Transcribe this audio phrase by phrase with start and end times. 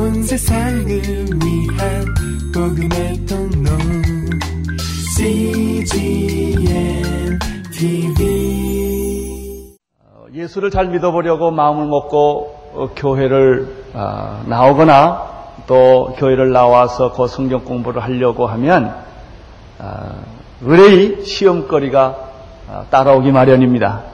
[0.00, 2.06] 온 세상을 위한
[2.54, 3.70] 복음의 통로
[5.14, 6.62] CGM
[7.70, 9.76] TV
[10.32, 15.22] 예수를 잘 믿어보려고 마음을 먹고 어, 교회를 아, 나오거나
[15.66, 18.94] 또 교회를 나와서 그 성경 공부를 하려고 하면
[19.78, 20.14] 아,
[20.62, 22.16] 의뢰의 시험거리가
[22.70, 24.04] 아, 따라오기 마련입니다.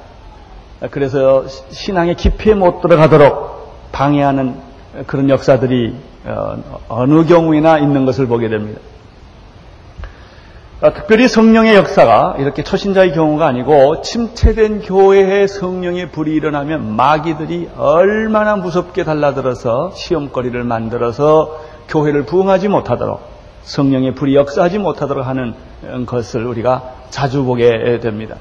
[0.90, 4.66] 그래서 신앙의 깊이에 못 들어가도록 방해하는
[5.06, 5.94] 그런 역사들이
[6.24, 6.56] 어,
[6.88, 8.80] 어느 경우에나 있는 것을 보게 됩니다.
[10.82, 18.56] 어, 특별히 성령의 역사가 이렇게 초신자의 경우가 아니고 침체된 교회에 성령의 불이 일어나면 마귀들이 얼마나
[18.56, 23.20] 무섭게 달라들어서 시험거리를 만들어서 교회를 부흥하지 못하도록
[23.62, 25.55] 성령의 불이 역사하지 못하도록 하는
[26.06, 28.36] 것을 우리가 자주 보게 됩니다.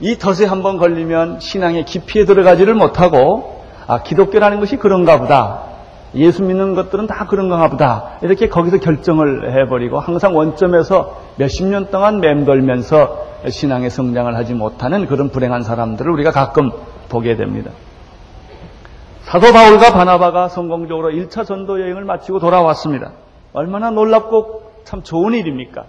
[0.00, 3.51] 이 덫에 한번 걸리면 신앙의 깊이에 들어가지를 못하고
[3.86, 5.72] 아 기독교라는 것이 그런가 보다.
[6.14, 8.18] 예수 믿는 것들은 다 그런가 보다.
[8.22, 15.30] 이렇게 거기서 결정을 해버리고 항상 원점에서 몇십 년 동안 맴돌면서 신앙의 성장을 하지 못하는 그런
[15.30, 16.70] 불행한 사람들을 우리가 가끔
[17.08, 17.70] 보게 됩니다.
[19.22, 23.12] 사도 바울과 바나바가 성공적으로 1차 전도 여행을 마치고 돌아왔습니다.
[23.54, 25.84] 얼마나 놀랍고 참 좋은 일입니까?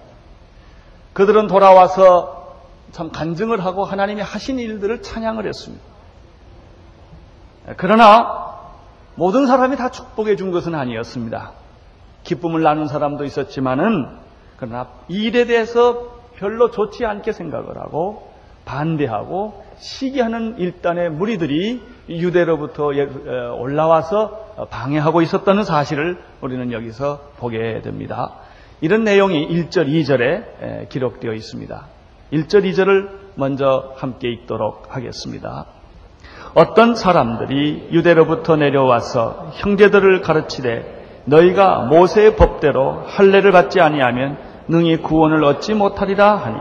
[1.13, 2.55] 그들은 돌아와서
[2.91, 5.83] 참 간증을 하고 하나님이 하신 일들을 찬양을 했습니다.
[7.77, 8.43] 그러나
[9.15, 11.51] 모든 사람이 다 축복해 준 것은 아니었습니다.
[12.23, 14.07] 기쁨을 나눈 사람도 있었지만은
[14.57, 18.31] 그러나 이 일에 대해서 별로 좋지 않게 생각을 하고
[18.65, 23.03] 반대하고 시기하는 일단의 무리들이 유대로부터 예,
[23.57, 28.35] 올라와서 방해하고 있었다는 사실을 우리는 여기서 보게 됩니다.
[28.81, 31.87] 이런 내용이 1절, 2절에 기록되어 있습니다.
[32.31, 35.65] 1절, 2절을 먼저 함께 읽도록 하겠습니다.
[36.53, 44.37] 어떤 사람들이 유대로부터 내려와서 형제들을 가르치되 너희가 모세의 법대로 할례를 받지 아니하면
[44.67, 46.57] 능히 구원을 얻지 못하리라 하니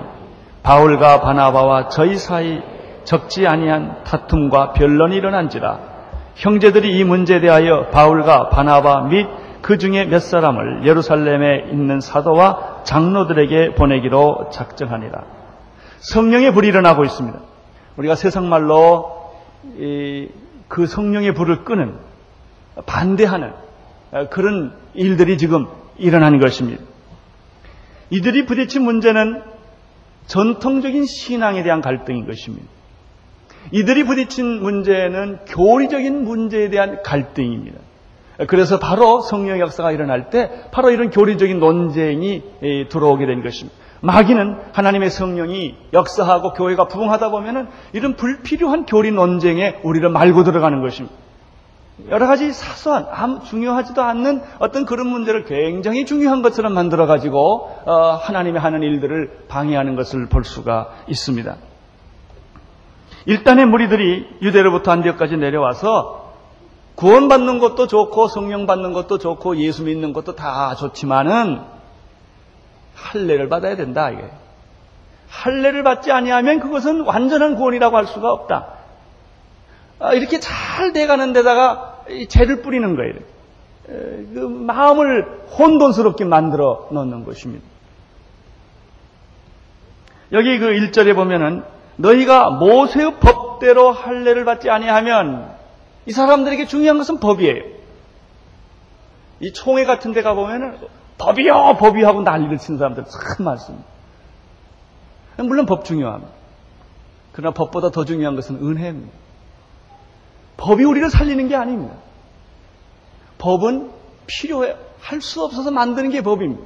[0.63, 2.61] 바울과 바나바와 저희 사이
[3.05, 5.79] 적지 아니한 다툼과 변론이 일어난지라
[6.37, 9.27] 형제들이 이 문제에 대하여 바울과 바나바 및
[9.63, 15.23] 그 중에 몇 사람을 예루살렘에 있는 사도와 장로들에게 보내기로 작정하니라.
[16.01, 17.39] 성령의 불이 일어나고 있습니다.
[17.97, 19.22] 우리가 세상 말로
[20.69, 21.95] 그 성령의 불을 끄는
[22.87, 23.53] 반대하는
[24.31, 25.67] 그런 일들이 지금
[25.99, 26.83] 일어나는 것입니다.
[28.11, 29.43] 이들이 부딪힌 문제는
[30.27, 32.67] 전통적인 신앙에 대한 갈등인 것입니다.
[33.71, 37.79] 이들이 부딪힌 문제는 교리적인 문제에 대한 갈등입니다.
[38.49, 42.43] 그래서 바로 성령 역사가 일어날 때 바로 이런 교리적인 논쟁이
[42.89, 43.82] 들어오게 된 것입니다.
[44.03, 51.17] 마귀는 하나님의 성령이 역사하고 교회가 부흥하다 보면은 이런 불필요한 교리 논쟁에 우리를 말고 들어가는 것입니다.
[52.09, 58.19] 여러 가지 사소한 아무 중요하지도 않는 어떤 그런 문제를 굉장히 중요한 것처럼 만들어 가지고 어,
[58.21, 61.57] 하나님이 하는 일들을 방해하는 것을 볼 수가 있습니다.
[63.27, 66.33] 일단의 무리들이 유대로부터 안디옥까지 내려와서
[66.97, 71.61] 구원받는 것도 좋고 성령 받는 것도 좋고 예수 믿는 것도 다 좋지만은
[73.03, 74.25] 할례를 받아야 된다 이게.
[75.29, 78.69] 할례를 받지 아니하면 그것은 완전한 구원이라고 할 수가 없다.
[79.99, 83.15] 아, 이렇게 잘 돼가는 데다가 죄를 뿌리는 거예요.
[83.87, 87.65] 그 마음을 혼돈스럽게 만들어 놓는 것입니다.
[90.33, 91.63] 여기 그 1절에 보면은
[91.97, 95.51] 너희가 모세의 법대로 할례를 받지 아니하면
[96.07, 97.63] 이 사람들에게 중요한 것은 법이에요.
[99.41, 100.79] 이 총회 같은 데 가보면은
[101.23, 103.87] 법이요, 법이 하고 난리를 치는 사람들 참 많습니다.
[105.39, 106.33] 물론 법 중요합니다.
[107.33, 109.13] 그러나 법보다 더 중요한 것은 은혜입니다.
[110.57, 111.95] 법이 우리를 살리는 게 아닙니다.
[113.39, 113.91] 법은
[114.27, 114.77] 필요해.
[115.01, 116.63] 할 수 없어서 만드는 게 법입니다.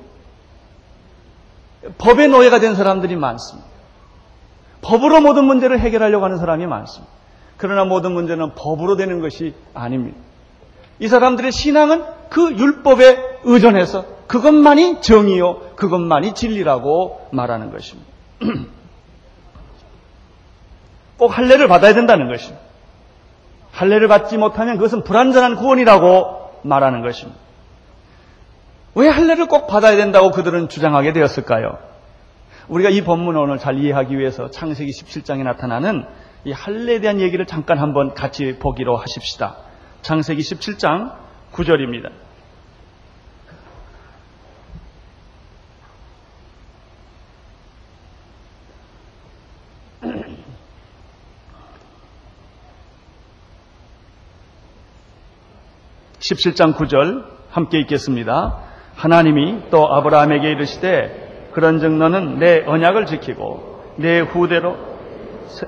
[1.99, 3.69] 법의 노예가 된 사람들이 많습니다.
[4.83, 7.12] 법으로 모든 문제를 해결하려고 하는 사람이 많습니다.
[7.56, 10.19] 그러나 모든 문제는 법으로 되는 것이 아닙니다.
[10.99, 18.11] 이 사람들의 신앙은 그 율법에 의존해서 그것만이 정의요, 그것만이 진리라고 말하는 것입니다.
[21.19, 22.61] 꼭 할례를 받아야 된다는 것입니다.
[23.73, 27.38] 할례를 받지 못하면 그것은 불완전한 구원이라고 말하는 것입니다.
[28.94, 31.79] 왜 할례를 꼭 받아야 된다고 그들은 주장하게 되었을까요?
[32.69, 36.05] 우리가 이 본문을 오늘 잘 이해하기 위해서 창세기 17장에 나타나는
[36.44, 39.56] 이 할례에 대한 얘기를 잠깐 한번 같이 보기로 하십시다.
[40.02, 41.12] 창세기 17장
[41.52, 42.11] 9절입니다.
[56.31, 58.56] 17장 9절 함께 읽겠습니다.
[58.96, 64.76] 하나님이 또 아브라함에게 이르시되 그런즉 너는 내 언약을 지키고 내 후대로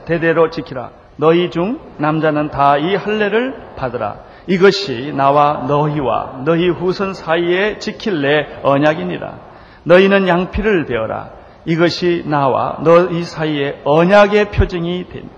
[0.04, 0.90] 대대로 지키라.
[1.16, 4.16] 너희 중 남자는 다 이 할례를 받으라.
[4.48, 9.34] 이것이 나와 너희와 너희 후손 사이에 지킬 내 언약이니라.
[9.84, 11.30] 너희는 양피를 베어라.
[11.66, 15.28] 이것이 나와 너희 사이에 언약의 표징이 됨.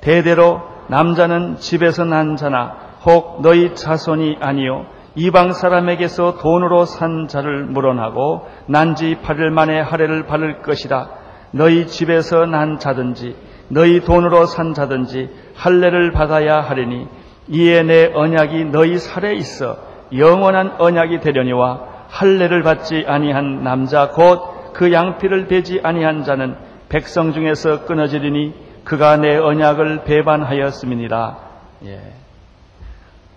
[0.00, 8.46] 대대로 남자는 집에서 난 자나 혹 너희 자손이 아니요 이방 사람에게서 돈으로 산 자를 물어나고
[8.66, 11.08] 난지 8일 만에 할례를 받을 것이라
[11.52, 13.34] 너희 집에서 난 자든지
[13.68, 17.08] 너희 돈으로 산 자든지 할례를 받아야 하리니
[17.48, 19.76] 이에 내 언약이 너희 살에 있어
[20.16, 26.56] 영원한 언약이 되려니와 할례를 받지 아니한 남자 곧 그 양피를 베지 아니한 자는
[26.88, 28.54] 백성 중에서 끊어지리니
[28.84, 31.36] 그가 내 언약을 배반하였음이니라.
[31.84, 32.00] 예.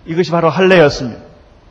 [0.05, 1.21] 이것이 바로 할례였습니다.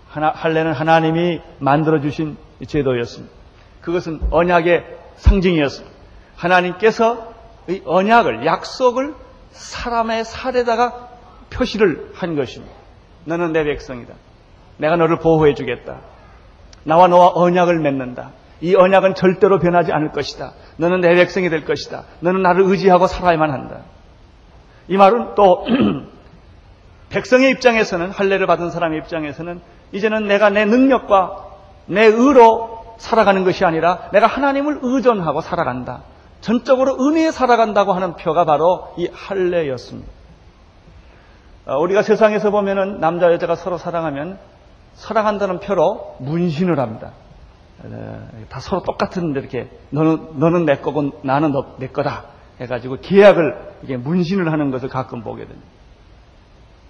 [0.09, 2.37] 하나, 할례는 하나님이 만들어 주신
[2.67, 3.35] 제도였습니다.
[3.81, 4.85] 그것은 언약의
[5.17, 5.95] 상징이었습니다.
[6.37, 7.33] 하나님께서
[7.69, 9.15] 이 언약을 약속을
[9.53, 11.09] 사람의 살에다가
[11.51, 12.75] 표시를 한 것입니다.
[13.25, 14.15] 너는 내 백성이다.
[14.79, 16.01] 내가 너를 보호해 주겠다.
[16.85, 18.33] 나와 너와 언약을 맺는다.
[18.61, 20.53] 이 언약은 절대로 변하지 않을 것이다.
[20.77, 22.05] 너는 내 백성이 될 것이다.
[22.21, 23.81] 너는 나를 의지하고 살아야만 한다.
[24.89, 25.67] 이 말은 또
[27.13, 29.61] 백성의 입장에서는 할례를 받은 사람의 입장에서는
[29.93, 31.47] 이제는 내가 내 능력과
[31.87, 36.03] 내 의로 살아가는 것이 아니라 내가 하나님을 의존하고 살아간다.
[36.41, 40.11] 전적으로 은혜에 살아간다고 하는 표가 바로 이 할례였습니다.
[41.67, 44.39] 어, 우리가 세상에서 보면은 남자 여자가 서로 사랑하면
[44.95, 47.13] 사랑한다는 표로 문신을 합니다.
[47.85, 52.25] 어, 다 서로 똑같은 이렇게 너는 너는 내 거고 나는 너, 내 거다
[52.61, 55.82] 해가지고 계약을 이게 문신을 하는 것을 가끔 보게 됩니다.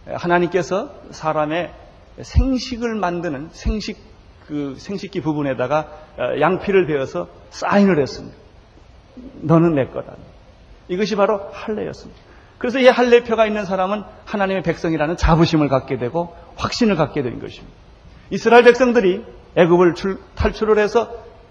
[0.06, 1.72] 하나님께서 사람의
[2.20, 3.98] 생식을 만드는 생식
[4.46, 5.88] 그 생식기 부분에다가
[6.18, 8.36] 어, 양피를 베어서 사인을 했습니다.
[9.42, 10.14] 너는 내 거다.
[10.88, 12.20] 이것이 바로 할례였습니다.
[12.58, 17.74] 그래서 이 할례표가 있는 사람은 하나님의 백성이라는 자부심을 갖게 되고 확신을 갖게 된 것입니다.
[18.30, 19.24] 이스라엘 백성들이
[19.56, 19.94] 애굽을
[20.34, 21.10] 탈출을 해서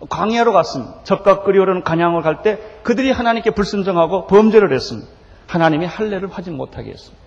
[0.09, 1.03] 광야로 갔습니다.
[1.03, 5.07] 적각 끓이오르는 간양을 갈 때 그들이 하나님께 불순종하고 범죄를 했습니다.
[5.47, 7.21] 하나님이 할례를 하지 못하게 했습니다.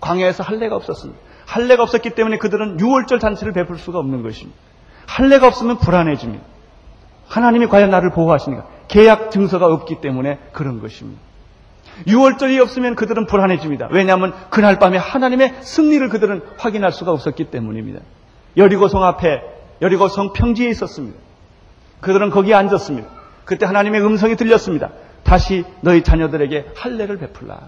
[0.00, 1.20] 광야에서 할례가 없었습니다.
[1.46, 4.58] 할례가 없었기 때문에 그들은 유월절 잔치를 베풀 수가 없는 것입니다.
[5.06, 6.44] 할례가 없으면 불안해집니다.
[7.26, 11.20] 하나님이 과연 나를 보호하시니까 계약 증서가 없기 때문에 그런 것입니다.
[12.06, 13.88] 6월절이 없으면 그들은 불안해집니다.
[13.90, 18.00] 왜냐하면 그날 밤에 하나님의 승리를 그들은 확인할 수가 없었기 때문입니다.
[18.56, 19.42] 여리고 성 앞에
[19.82, 21.18] 여리고 성 평지에 있었습니다.
[22.00, 23.08] 그들은 거기에 앉았습니다.
[23.44, 24.90] 그때 하나님의 음성이 들렸습니다.
[25.24, 27.58] 다시 너희 자녀들에게 할례를 베풀라.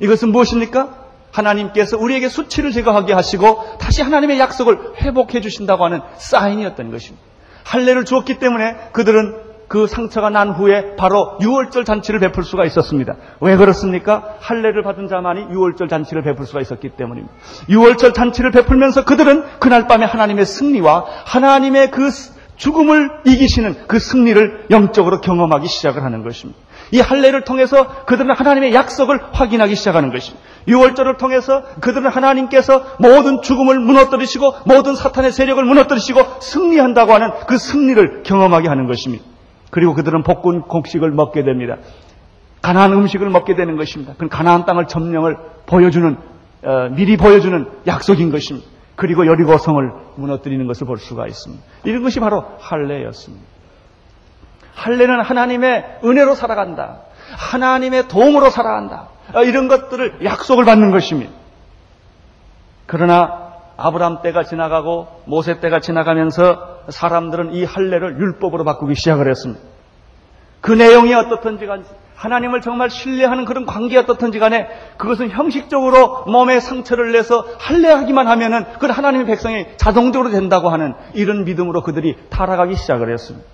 [0.00, 1.03] 이것은 무엇입니까?
[1.34, 7.24] 하나님께서 우리에게 수치를 제거하게 하시고 다시 하나님의 약속을 회복해 주신다고 하는 사인이었던 것입니다.
[7.64, 13.16] 할례를 주었기 때문에 그들은 그 상처가 난 후에 바로 유월절 잔치를 베풀 수가 있었습니다.
[13.40, 14.36] 왜 그렇습니까?
[14.38, 17.34] 할례를 받은 자만이 유월절 잔치를 베풀 수가 있었기 때문입니다.
[17.68, 22.10] 유월절 잔치를 베풀면서 그들은 그날 밤에 하나님의 승리와 하나님의 그
[22.56, 26.60] 죽음을 이기시는 그 승리를 영적으로 경험하기 시작을 하는 것입니다.
[26.90, 30.44] 이 할례를 통해서 그들은 하나님의 약속을 확인하기 시작하는 것입니다.
[30.68, 38.22] 유월절을 통해서 그들은 하나님께서 모든 죽음을 무너뜨리시고 모든 사탄의 세력을 무너뜨리시고 승리한다고 하는 그 승리를
[38.22, 39.24] 경험하게 하는 것입니다.
[39.70, 41.76] 그리고 그들은 볶은 곡식을 먹게 됩니다.
[42.62, 44.14] 가나안 음식을 먹게 되는 것입니다.
[44.14, 45.36] 그건 가나안 땅을 점령을
[45.66, 46.16] 보여주는
[46.64, 48.66] 어, 미리 보여주는 약속인 것입니다.
[48.96, 51.62] 그리고 여리고성을 무너뜨리는 것을 볼 수가 있습니다.
[51.84, 53.44] 이런 것이 바로 할례였습니다.
[54.74, 56.98] 할례는 하나님의 은혜로 살아간다.
[57.36, 59.08] 하나님의 도움으로 살아간다.
[59.34, 61.32] 어, 이런 것들을 약속을 받는 것입니다.
[62.86, 69.60] 그러나 아브람 때가 지나가고 모세 때가 지나가면서 사람들은 이 할례를 율법으로 바꾸기 시작을 했습니다.
[70.60, 77.12] 그 내용이 어떻든지 간 하나님을 정말 신뢰하는 그런 관계 어떻든지 간에 그것은 형식적으로 몸에 상처를
[77.12, 83.46] 내서 할례하기만 하면은 그 하나님의 백성이 자동적으로 된다고 하는 이런 믿음으로 그들이 타락하기 시작을 했습니다.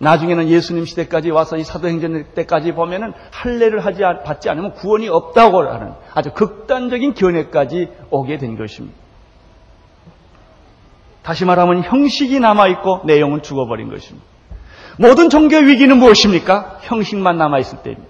[0.00, 5.92] 나중에는 예수님 시대까지 와서 이 사도행전 때까지 보면은 할례를 하지 받지 않으면 구원이 없다고 하는
[6.14, 8.96] 아주 극단적인 견해까지 오게 된 것입니다.
[11.22, 14.26] 다시 말하면 형식이 남아 있고 내용은 죽어버린 것입니다.
[14.96, 16.78] 모든 종교 위기는 무엇입니까?
[16.80, 18.08] 형식만 남아 있을 때입니다.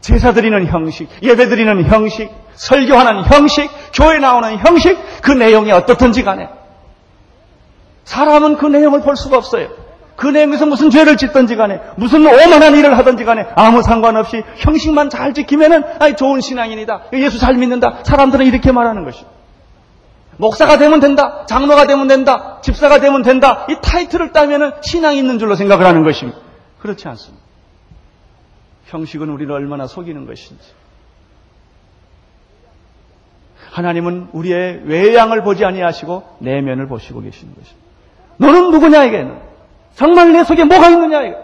[0.00, 6.48] 제사 드리는 형식, 예배 드리는 형식, 설교하는 형식, 교회 나오는 형식, 그 내용이 어떻든지 간에
[8.04, 9.68] 사람은 그 내용을 볼 수가 없어요.
[10.16, 15.32] 그 내용에서 무슨 죄를 짓든지 간에 무슨 오만한 일을 하든지 간에 아무 상관없이 형식만 잘
[15.32, 17.04] 지키면은 아이 좋은 신앙인이다.
[17.14, 18.00] 예수 잘 믿는다.
[18.02, 19.24] 사람들은 이렇게 말하는 것이.
[20.36, 23.66] 목사가 되면 된다, 장로가 되면 된다, 집사가 되면 된다.
[23.70, 26.38] 이 타이틀을 따면은 신앙이 있는 줄로 생각을 하는 것입니다.
[26.80, 27.42] 그렇지 않습니다.
[28.86, 30.64] 형식은 우리를 얼마나 속이는 것인지.
[33.70, 37.89] 하나님은 우리의 외양을 보지 아니하시고 내면을 보시고 계시는 것입니다.
[38.40, 39.28] 너는 누구냐 이게?
[39.94, 41.36] 정말 내 속에 뭐가 있느냐 이게?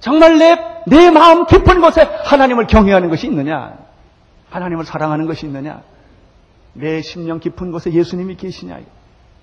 [0.00, 3.78] 정말 내, 내 마음 깊은 곳에 하나님을 경외하는 것이 있느냐?
[4.50, 5.82] 하나님을 사랑하는 것이 있느냐?
[6.72, 8.80] 내 심령 깊은 곳에 예수님이 계시냐?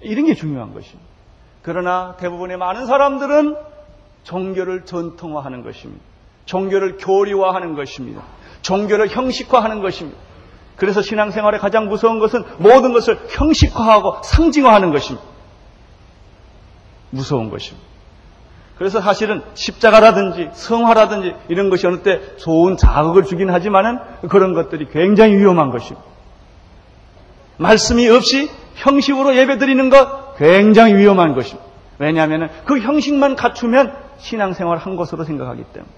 [0.02, 1.08] 이런 게 중요한 것입니다.
[1.62, 3.56] 그러나 대부분의 많은 사람들은
[4.24, 6.04] 종교를 전통화하는 것입니다.
[6.46, 8.22] 종교를 교리화하는 것입니다.
[8.62, 10.20] 종교를 형식화하는 것입니다.
[10.76, 15.37] 그래서 신앙생활의 가장 무서운 것은 모든 것을 형식화하고 상징화하는 것입니다.
[17.10, 17.88] 무서운 것입니다.
[18.78, 24.00] 그래서 사실은 십자가라든지 성화라든지 이런 것이 어느 때 좋은 자극을 주긴 하지만은
[24.30, 26.06] 그런 것들이 굉장히 위험한 것입니다.
[27.58, 31.68] 말씀이 없이 형식으로 예배 드리는 것 굉장히 위험한 것입니다.
[31.98, 35.92] 왜냐하면 그 형식만 갖추면 신앙생활 한 것으로 생각하기 때문에.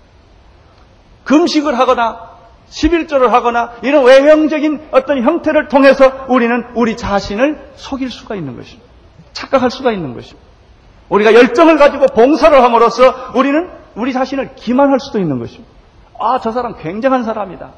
[1.26, 2.30] 금식을 하거나
[2.70, 8.88] 11조를 하거나 이런 외형적인 어떤 형태를 통해서 우리는 우리 자신을 속일 수가 있는 것입니다.
[9.34, 10.49] 착각할 수가 있는 것입니다.
[11.10, 15.70] 우리가 열정을 가지고 봉사를 함으로써 우리는 우리 자신을 기만할 수도 있는 것입니다.
[16.20, 17.72] 아, 저 사람 굉장한 사람이다.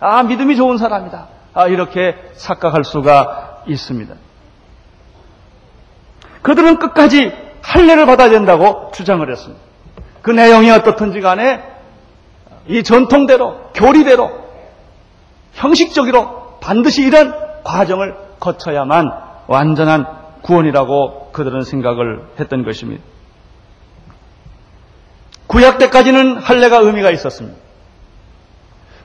[0.00, 1.26] 아, 믿음이 좋은 사람이다.
[1.54, 4.14] 아, 이렇게 착각할 수가 있습니다.
[6.42, 9.62] 그들은 끝까지 할례를 받아야 된다고 주장을 했습니다.
[10.22, 11.62] 그 내용이 어떻든지 간에
[12.66, 14.30] 이 전통대로, 교리대로,
[15.52, 19.10] 형식적으로 반드시 이런 과정을 거쳐야만
[19.46, 20.06] 완전한
[20.42, 23.02] 구원이라고 그들은 생각을 했던 것입니다.
[25.46, 27.58] 구약 때까지는 할례가 의미가 있었습니다.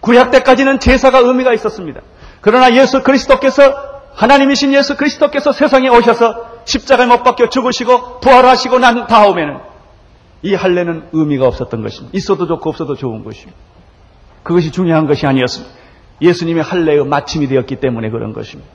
[0.01, 2.01] 구약 때까지는 제사가 의미가 있었습니다.
[2.41, 9.59] 그러나 예수 그리스도께서 하나님이신 예수 그리스도께서 세상에 오셔서 십자가에 못 박혀 죽으시고 부활하시고 난 다음에는
[10.43, 12.17] 이 할례는 의미가 없었던 것입니다.
[12.17, 13.57] 있어도 좋고 없어도 좋은 것입니다.
[14.43, 15.73] 그것이 중요한 것이 아니었습니다.
[16.21, 18.69] 예수님이 할례의 마침이 되었기 때문에 그런 것입니다.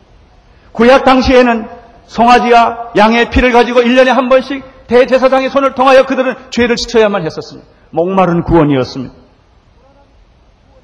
[0.72, 1.68] 구약 당시에는
[2.08, 7.68] 송아지와 양의 피를 가지고 1년에 한 번씩 대제사장의 손을 통하여 그들은 죄를 지쳐야만 했었습니다.
[7.90, 9.14] 목마른 구원이었습니다.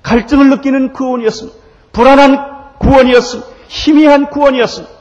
[0.03, 1.59] 갈증을 느끼는 구원이었습니다.
[1.93, 3.51] 불안한 구원이었습니다.
[3.69, 4.95] 희미한 구원이었습니다.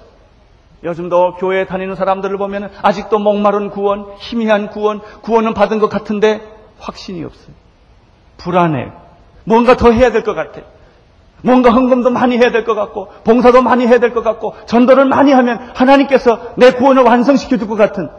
[0.85, 6.41] 요즘도 교회에 다니는 사람들을 보면 아직도 목마른 구원, 희미한 구원, 구원은 받은 것 같은데
[6.79, 7.53] 확신이 없어요.
[8.37, 8.91] 불안해요.
[9.45, 10.63] 뭔가 더 해야 될 것 같아요.
[11.43, 15.31] 뭔가 헌금도 많이 해야 될 것 같고, 봉사도 많이 해야 될 것 같고, 전도를 많이
[15.33, 18.09] 하면 하나님께서 내 구원을 완성시켜 줄 것 같은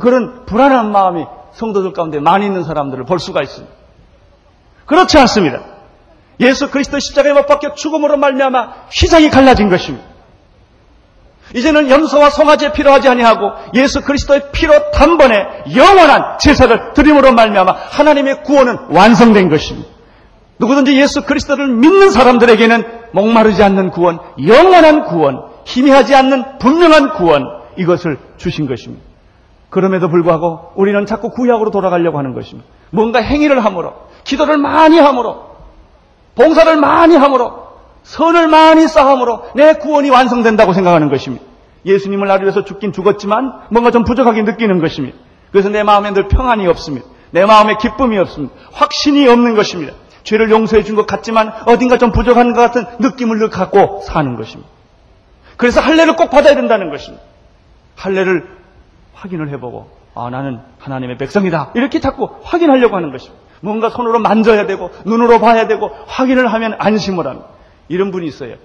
[0.00, 3.74] 그런 불안한 마음이 성도들 가운데 많이 있는 사람들을 볼 수가 있습니다.
[4.86, 5.60] 그렇지 않습니다.
[6.40, 10.06] 예수 그리스도 십자가에 못 박혀 죽음으로 말미암아 휘장이 갈라진 것입니다.
[11.54, 18.78] 이제는 염소와 송아지 필요하지 아니하고 예수 그리스도의 피로 단번에 영원한 제사를 드림으로 말미암아 하나님의 구원은
[18.90, 19.88] 완성된 것입니다.
[20.58, 27.44] 누구든지 예수 그리스도를 믿는 사람들에게는 목마르지 않는 구원, 영원한 구원, 희미하지 않는 분명한 구원
[27.76, 29.04] 이것을 주신 것입니다.
[29.70, 32.68] 그럼에도 불구하고 우리는 자꾸 구약으로 돌아가려고 하는 것입니다.
[32.90, 35.48] 뭔가 행위를 함으로, 기도를 많이 함으로,
[36.34, 37.68] 봉사를 많이 함으로,
[38.02, 41.44] 선을 많이 쌓음으로 내 구원이 완성된다고 생각하는 것입니다.
[41.84, 45.16] 예수님을 나를 위해서 죽긴 죽었지만 뭔가 좀 부족하게 느끼는 것입니다.
[45.52, 47.06] 그래서 내 마음에 늘 평안이 없습니다.
[47.30, 48.54] 내 마음에 기쁨이 없습니다.
[48.72, 49.92] 확신이 없는 것입니다.
[50.28, 54.68] 죄를 용서해 준 것 같지만 어딘가 좀 부족한 것 같은 느낌을 늘 갖고 사는 것입니다.
[55.56, 57.24] 그래서 할례를 꼭 받아야 된다는 것입니다.
[57.96, 58.46] 할례를
[59.14, 63.42] 확인을 해보고 아 나는 하나님의 백성이다 이렇게 자꾸 확인하려고 하는 것입니다.
[63.60, 67.48] 뭔가 손으로 만져야 되고 눈으로 봐야 되고 확인을 하면 안심을 합니다.
[67.88, 68.56] 이런 분이 있어요.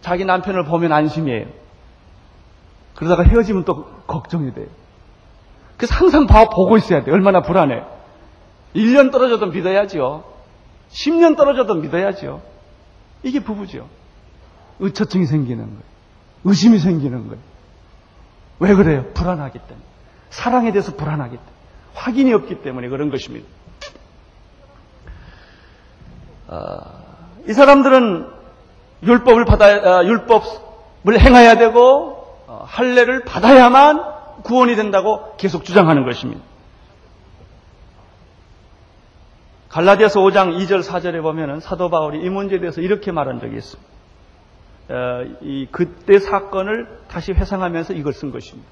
[0.00, 1.46] 자기 남편을 보면 안심이에요.
[2.94, 4.66] 그러다가 헤어지면 또 걱정이 돼요.
[5.76, 7.14] 그래서 항상 보고 있어야 돼요.
[7.14, 7.82] 얼마나 불안해.
[8.74, 10.24] 1년 떨어져도 믿어야죠.
[10.90, 12.42] 10년 떨어져도 믿어야죠.
[13.22, 13.88] 이게 부부죠.
[14.80, 15.82] 의처증이 생기는 거예요.
[16.44, 17.42] 의심이 생기는 거예요.
[18.60, 19.04] 왜 그래요?
[19.14, 19.86] 불안하기 때문에.
[20.30, 21.52] 사랑에 대해서 불안하기 때문에.
[21.94, 23.46] 확인이 없기 때문에 그런 것입니다.
[26.48, 26.78] 어,
[27.48, 28.26] 이 사람들은
[29.02, 34.02] 율법을 받아야, 어, 율법을 행해야 되고, 어, 할례를 받아야만
[34.44, 36.40] 구원이 된다고 계속 주장하는 것입니다.
[39.78, 43.90] 갈라디아서 5장 2절 4절에 보면은 사도 바울이 이 문제에 대해서 이렇게 말한 적이 있습니다.
[44.88, 48.68] 어, 이 그때 사건을 다시 회상하면서 이걸 쓴 것입니다.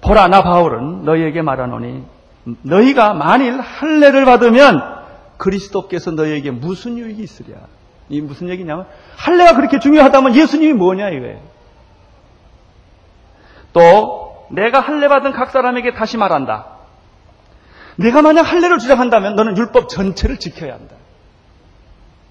[0.00, 2.04] 보라 나 바울은 너희에게 말하노니
[2.62, 4.80] 너희가 만일 할례를 받으면
[5.36, 7.58] 그리스도께서 너희에게 무슨 유익이 있으랴?
[8.08, 8.86] 이 무슨 얘기냐면
[9.18, 11.38] 할례가 그렇게 중요하다면 예수님이 뭐냐 이거예요.
[13.74, 16.77] 또 내가 할례 받은 각 사람에게 다시 말한다.
[17.98, 20.94] 내가 만약 할례를 주장한다면 너는 율법 전체를 지켜야 한다.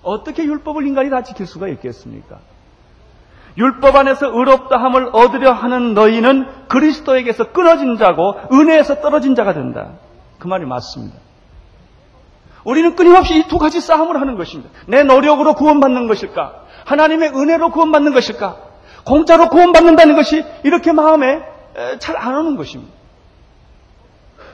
[0.02, 2.38] 어떻게 율법을 인간이 다 지킬 수가 있겠습니까?
[3.58, 9.94] 율법 안에서 의롭다함을 얻으려 하는 너희는 그리스도에게서 끊어진 자고 은혜에서 떨어진 자가 된다.
[10.40, 11.18] 그 말이 맞습니다.
[12.64, 14.70] 우리는 끊임없이 이 두 가지 싸움을 하는 것입니다.
[14.88, 16.64] 내 노력으로 구원받는 것일까?
[16.86, 18.58] 하나님의 은혜로 구원받는 것일까?
[19.06, 21.42] 공짜로 구원받는다는 것이 이렇게 마음에
[22.00, 22.94] 잘 안 오는 것입니다.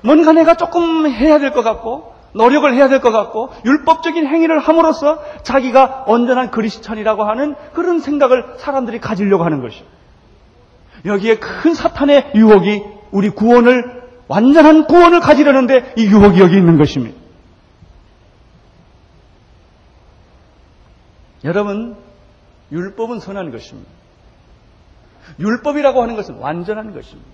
[0.04, 5.24] 뭔가 내가 조금 해야 될 것 같고, 노력을 해야 될 것 같고, 율법적인 행위를 함으로써
[5.44, 9.86] 자기가 온전한 그리스천이라고 하는 그런 생각을 사람들이 가지려고 하는 것이죠.
[11.06, 12.82] 여기에 큰 사탄의 유혹이
[13.12, 17.18] 우리 구원을, 완전한 구원을 가지려는데 이 유혹이 여기 있는 것입니다.
[21.44, 21.96] 여러분,
[22.72, 23.90] 율법은 선한 것입니다.
[25.40, 27.30] 율법이라고 하는 것은 완전한 것입니다.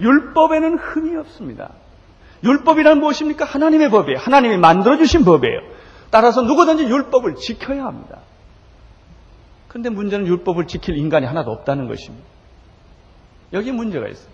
[0.00, 1.70] 율법에는 흠이 없습니다.
[2.44, 3.44] 율법이란 무엇입니까?
[3.44, 4.18] 하나님의 법이에요.
[4.18, 5.60] 하나님이 만들어주신 법이에요.
[6.10, 8.18] 따라서 누구든지 율법을 지켜야 합니다.
[9.68, 12.26] 그런데 문제는 율법을 지킬 인간이 하나도 없다는 것입니다.
[13.52, 14.32] 여기 문제가 있어요.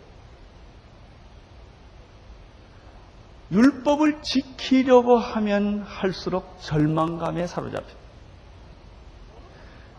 [3.52, 7.86] 율법을 지키려고 하면 할수록 절망감에 사로잡혀.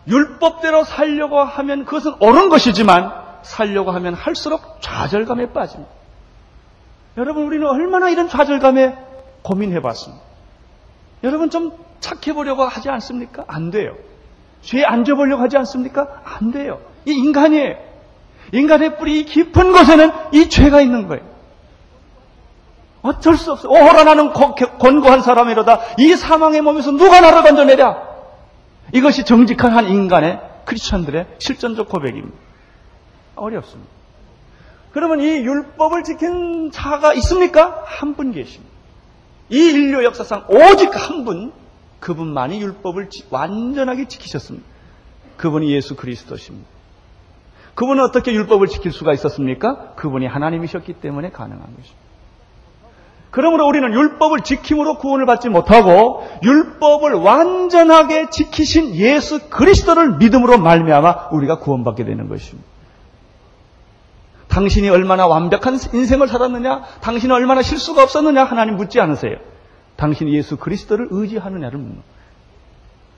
[0.08, 3.12] 율법대로 살려고 하면 그것은 옳은 것이지만
[3.44, 5.99] 살려고 하면 할수록 좌절감에 빠집니다.
[7.18, 8.96] 여러분 우리는 얼마나 이런 좌절감에
[9.42, 10.24] 고민해 봤습니다.
[11.24, 13.44] 여러분 좀 착해 보려고 하지 않습니까?
[13.48, 13.96] 안 돼요.
[14.62, 16.22] 죄에 앉아보려고 하지 않습니까?
[16.24, 16.80] 안 돼요.
[17.06, 17.76] 이 인간이에요.
[18.52, 21.24] 인간의 뿌리 깊은 곳에는 이 죄가 있는 거예요.
[23.02, 23.72] 어쩔 수 없어요.
[23.72, 25.80] 오호라 나는 권고한 사람이로다.
[25.98, 28.10] 이 사망의 몸에서 누가 나를 건져내랴?
[28.94, 32.36] 이것이 정직한 한 인간의 크리스천들의 실전적 고백입니다.
[33.36, 33.99] 어렵습니다.
[35.00, 37.84] 그러면 이 율법을 지킨 자가 있습니까?
[37.86, 38.70] 한 분 계십니다.
[39.50, 41.54] 이 인류 역사상 오직 한 분,
[42.02, 44.68] 그분만이 율법을 완전하게 지키셨습니다.
[45.38, 46.68] 그분이 예수 그리스도십니다.
[47.76, 49.94] 그분은 어떻게 율법을 지킬 수가 있었습니까?
[49.96, 51.96] 그분이 하나님이셨기 때문에 가능한 것입니다.
[53.32, 61.60] 그러므로 우리는 율법을 지킴으로 구원을 받지 못하고 율법을 완전하게 지키신 예수 그리스도를 믿음으로 말미암아 우리가
[61.60, 62.68] 구원받게 되는 것입니다.
[64.50, 66.84] 당신이 얼마나 완벽한 인생을 살았느냐?
[67.02, 68.44] 당신은 얼마나 실수가 없었느냐?
[68.44, 69.38] 하나님 묻지 않으세요.
[69.96, 72.02] 당신이 예수 그리스도를 의지하느냐를 묻는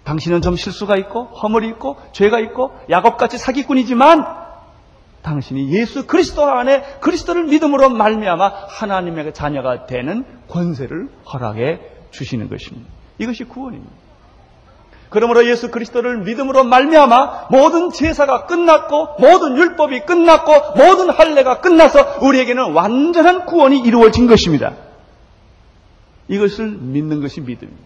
[0.03, 4.25] 당신은 좀 실수가 있고 허물이 있고 죄가 있고 야곱같이 사기꾼이지만
[5.21, 12.89] 당신이 예수 그리스도 안에 그리스도를 믿음으로 말미암아 하나님의 자녀가 되는 권세를 허락해 주시는 것입니다.
[13.19, 14.00] 이것이 구원입니다.
[15.11, 22.71] 그러므로 예수 그리스도를 믿음으로 말미암아 모든 제사가 끝났고 모든 율법이 끝났고 모든 할례가 끝나서 우리에게는
[22.71, 24.73] 완전한 구원이 이루어진 것입니다.
[26.29, 27.83] 이것을 믿는 것이 믿음입니다.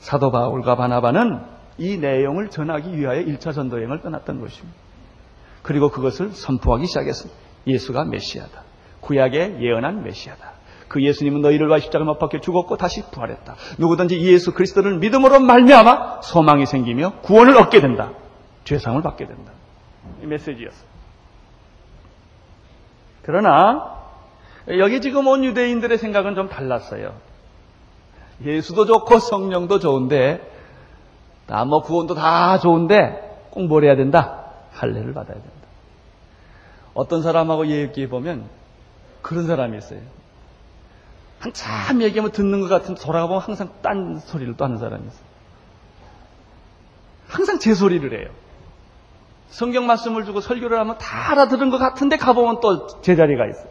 [0.00, 1.42] 사도 바울과 바나바는
[1.76, 4.74] 이 내용을 전하기 위하여 1차 전도 여행을 떠났던 것입니다.
[5.60, 7.38] 그리고 그것을 선포하기 시작했습니다.
[7.66, 8.62] 예수가 메시아다.
[9.00, 10.53] 구약에 예언한 메시아다.
[10.88, 13.56] 그 예수님은 너희를 와 십자가 못 박혀 죽었고 다시 부활했다.
[13.78, 18.12] 누구든지 예수 그리스도를 믿음으로 말미암아 소망이 생기며 구원을 얻게 된다.
[18.64, 19.52] 죄상을 받게 된다.
[20.22, 20.84] 이 메시지였어.
[23.22, 23.94] 그러나
[24.68, 27.14] 여기 지금 온 유대인들의 생각은 좀 달랐어요.
[28.44, 30.50] 예수도 좋고 성령도 좋은데
[31.46, 33.20] 다뭐 구원도 다 좋은데
[33.50, 34.44] 꼭 뭘 해야 된다?
[34.72, 35.50] 할례를 받아야 된다.
[36.94, 38.44] 어떤 사람하고 얘기해 보면
[39.22, 40.00] 그런 사람이 있어요.
[41.44, 45.24] 한참 얘기하면 듣는 것 같은 돌아가 보면 항상 딴 소리를 또 하는 사람이 있어요.
[47.28, 48.30] 항상 제 소리를 해요.
[49.50, 53.68] 성경 말씀을 주고 설교를 하면 다 알아들은 것 같은데 가보면 또 제자리가 있어요.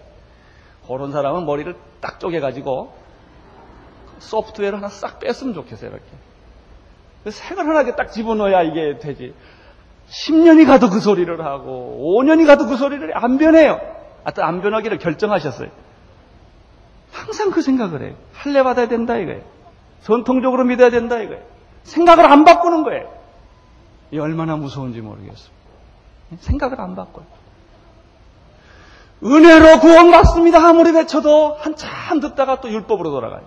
[0.88, 2.94] 그런 사람은 머리를 딱 쪼개가지고
[4.20, 7.32] 소프트웨어를 하나 싹 뺐으면 좋겠어요, 이렇게.
[7.32, 9.34] 색을 하나 딱 집어넣어야 이게 되지.
[10.10, 13.82] 10년이 가도 그 소리를 하고 5년이 가도 그 소리를 안 변해요.
[14.24, 15.70] 하여튼 안 변하기를 결정하셨어요.
[17.14, 18.16] 항상 그 생각을 해요.
[18.34, 19.42] 할례 받아야 된다 이거예요.
[20.04, 21.42] 전통적으로 믿어야 된다 이거예요.
[21.84, 23.14] 생각을 안 바꾸는 거예요.
[24.12, 25.54] 이 얼마나 무서운지 모르겠어요.
[26.40, 27.26] 생각을 안 바꿔요.
[29.24, 30.60] 은혜로 구원받습니다.
[30.68, 33.42] 아무리 외쳐도 한참 듣다가 또 율법으로 돌아가요.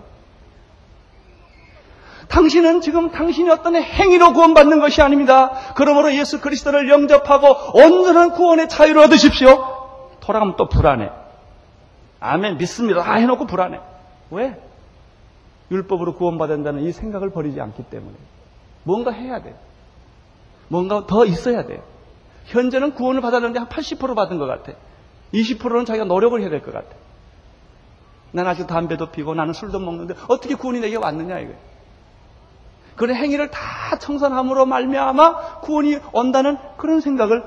[2.29, 5.51] 당신은 지금 당신이 어떤 행위로 구원받는 것이 아닙니다.
[5.75, 10.17] 그러므로 예수 그리스도를 영접하고 온전한 구원의 자유를 얻으십시오.
[10.19, 11.09] 돌아가면 또 불안해.
[12.19, 13.03] 아멘 믿습니다.
[13.03, 13.79] 다 해놓고 불안해.
[14.31, 14.59] 왜?
[15.71, 18.15] 율법으로 구원받는다는 이 생각을 버리지 않기 때문에.
[18.83, 19.55] 뭔가 해야 돼.
[20.69, 21.81] 뭔가 더 있어야 돼.
[22.45, 24.73] 현재는 구원을 받았는데 한 80% 받은 것 같아.
[25.33, 26.87] 20%는 자기가 노력을 해야 될 것 같아.
[28.31, 31.57] 난 아직 담배도 피고 나는 술도 먹는데 어떻게 구원이 내게 왔느냐 이거예요.
[32.95, 37.43] 그런 행위를 다 청산함으로 말미암아 구원이 온다는 그런 생각을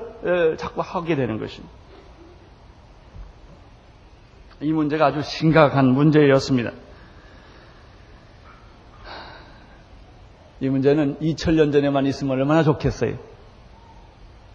[0.53, 1.73] 에, 자꾸 하게 되는 것입니다.
[4.61, 6.71] 이 문제가 아주 심각한 문제였습니다.
[10.59, 13.17] 이 문제는 2000년 전에만 있으면 얼마나 좋겠어요.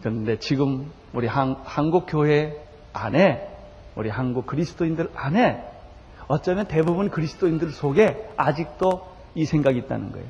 [0.01, 2.57] 그런데 지금 우리 한, 한국 교회
[2.93, 3.53] 안에
[3.97, 5.69] 우리 한국 그리스도인들 안에
[6.29, 10.27] 어쩌면 대부분 그리스도인들 속에 아직도 이 생각이 있다는 거예요.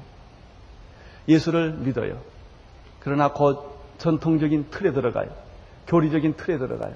[1.28, 2.22] 예수를 믿어요.
[3.00, 5.28] 그러나 곧 전통적인 틀에 들어가요.
[5.86, 6.94] 교리적인 틀에 들어가요.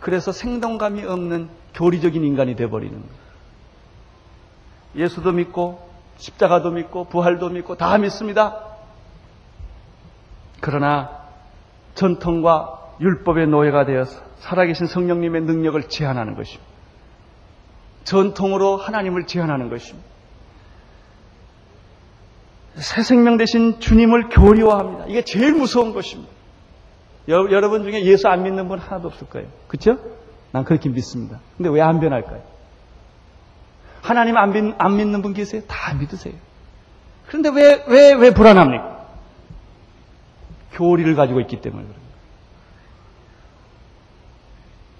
[0.00, 2.56] 그래서 생동감이 없는 교리적인 인간이
[3.02, 3.22] 거예요.
[4.96, 8.72] 예수도 믿고 십자가도 믿고 부활도 믿고 다 믿습니다.
[10.60, 11.22] 그러나
[11.94, 16.64] 전통과 율법의 노예가 되어서 살아계신 성령님의 능력을 제한하는 것입니다.
[18.04, 20.06] 전통으로 하나님을 제한하는 것입니다.
[22.76, 25.06] 새 생명 대신 주님을 교리화합니다.
[25.06, 26.30] 이게 제일 무서운 것입니다.
[27.28, 29.48] 여, 러분 중에 예수 안 믿는 분 하나도 없을 거예요.
[29.68, 29.98] 그렇죠?
[30.52, 31.40] 난 그렇게 믿습니다.
[31.56, 32.42] 근데 왜 안 변할까요?
[34.02, 35.62] 하나님 안, 믿, 안 믿는 분 계세요?
[35.68, 36.34] 다 믿으세요.
[37.28, 39.06] 그런데 왜, 왜, 왜 불안합니까?
[40.72, 42.02] 교리를 가지고 있기 때문에 거예요.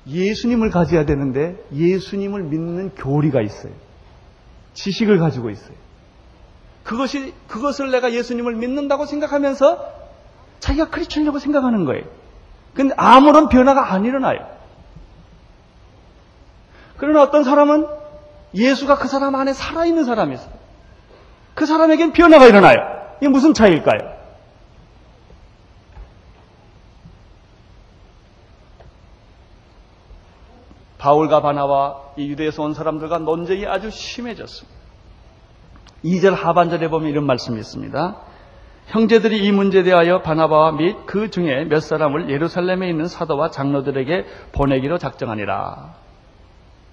[0.09, 3.73] 예수님을 가져야 되는데 예수님을 믿는 교리가 있어요.
[4.75, 5.75] 지식을 가지고 있어요.
[6.85, 9.93] 그것이, 그것을 내가 예수님을 믿는다고 생각하면서
[10.61, 12.05] 자기가 크리스천이라고 생각하는 거예요.
[12.75, 14.47] 근데 아무런 변화가 안 일어나요.
[17.03, 17.89] 그러나 어떤 사람은
[18.55, 20.53] 예수가 그 사람 안에 살아있는 사람이 있어요.
[21.53, 22.77] 그 사람에겐 변화가 일어나요.
[23.21, 23.99] 이게 무슨 차이일까요?
[30.99, 34.79] 바울과 바나와 이 유대에서 온 사람들과 논쟁이 아주 심해졌습니다.
[36.05, 38.17] 2절 하반절에 보면 이런 말씀이 있습니다.
[38.87, 44.99] 형제들이 이 문제에 대하여 바나바와 및 그 중에 몇 사람을 예루살렘에 있는 사도와 장로들에게 보내기로
[44.99, 46.02] 작정하니라.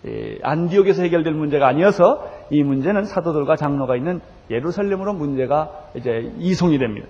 [0.06, 7.08] 예, 안디옥에서 해결될 문제가 아니어서 이 문제는 사도들과 장로가 있는 예루살렘으로 문제가 이제 이송이 됩니다.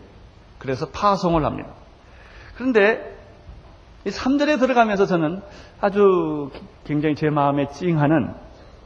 [0.57, 1.69] 그래서 파송을 합니다.
[2.55, 3.15] 그런데
[4.05, 5.41] 이 3절에 들어가면서 저는
[5.81, 6.49] 아주
[6.85, 8.33] 굉장히 제 마음에 찡하는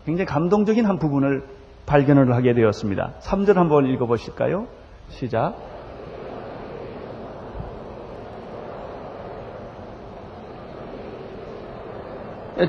[0.05, 1.43] 굉장히 감동적인 한 부분을
[1.85, 3.13] 발견을 하게 되었습니다.
[3.21, 4.67] 3절 한번 읽어보실까요?
[5.09, 5.55] 시작.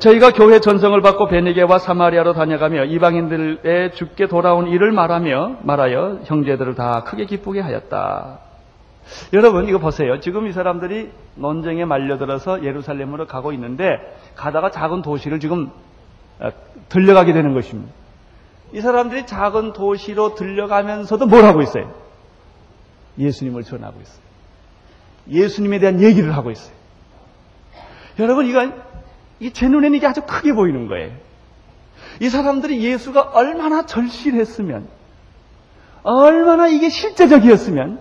[0.01, 7.03] 저희가 교회 전성을 받고 베니게와 사마리아로 다녀가며 이방인들의 죽게 돌아온 일을 말하며 말하여 형제들을 다
[7.05, 8.39] 크게 기쁘게 하였다.
[9.35, 10.21] 여러분 이거 보세요.
[10.21, 13.85] 지금 이 사람들이 논쟁에 말려들어서 예루살렘으로 가고 있는데
[14.35, 15.71] 가다가 작은 도시를 지금
[16.41, 16.49] 어,
[16.89, 17.93] 들려가게 되는 것입니다.
[18.73, 21.93] 이 사람들이 작은 도시로 들려가면서도 뭘 하고 있어요?
[23.19, 24.25] 예수님을 전하고 있어요.
[25.31, 26.75] 예수님에 대한 얘기를 하고 있어요.
[28.19, 28.94] 여러분 이건 이
[29.53, 31.11] 제 눈에는 이게 아주 크게 보이는 거예요.
[32.21, 34.87] 이 사람들이 예수가 얼마나 절실했으면,
[36.03, 38.01] 얼마나 이게 실제적이었으면,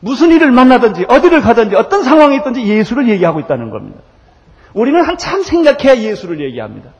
[0.00, 4.00] 무슨 일을 만나든지, 어디를 가든지, 어떤 상황에 있든지 예수를 얘기하고 있다는 겁니다.
[4.72, 6.90] 우리는 한참 생각해야 예수를 얘기합니다.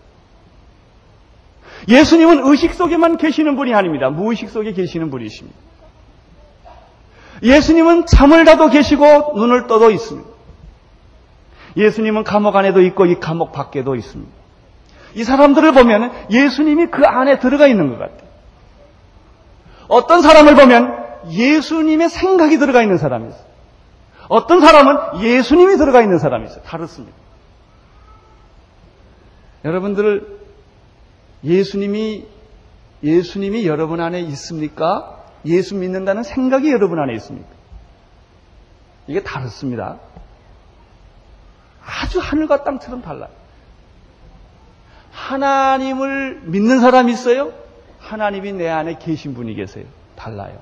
[1.88, 4.10] 예수님은 의식 속에만 계시는 분이 아닙니다.
[4.10, 5.58] 무의식 속에 계시는 분이십니다.
[7.42, 10.33] 예수님은 잠을 자도 계시고 눈을 떠도 있습니다.
[11.76, 14.32] 예수님은 감옥 안에도 있고 이 감옥 밖에도 있습니다.
[15.14, 18.28] 이 사람들을 보면 예수님이 그 안에 들어가 있는 것 같아요.
[19.88, 23.44] 어떤 사람을 보면 예수님의 생각이 들어가 있는 사람이 있어요.
[24.28, 26.62] 어떤 사람은 예수님이 들어가 있는 사람이 있어요.
[26.62, 27.16] 다릅습니다.
[29.64, 30.38] 여러분들
[31.44, 32.26] 예수님이
[33.02, 35.22] 예수님이 여러분 안에 있습니까?
[35.44, 37.48] 예수 믿는다는 생각이 여러분 안에 있습니까?
[39.06, 39.98] 이게 다릅니다.
[41.86, 43.30] 아주 하늘과 땅처럼 달라요.
[45.12, 47.52] 하나님을 믿는 사람이 있어요?
[48.00, 49.84] 하나님이 내 안에 계신 분이 계세요.
[50.16, 50.58] 달라요.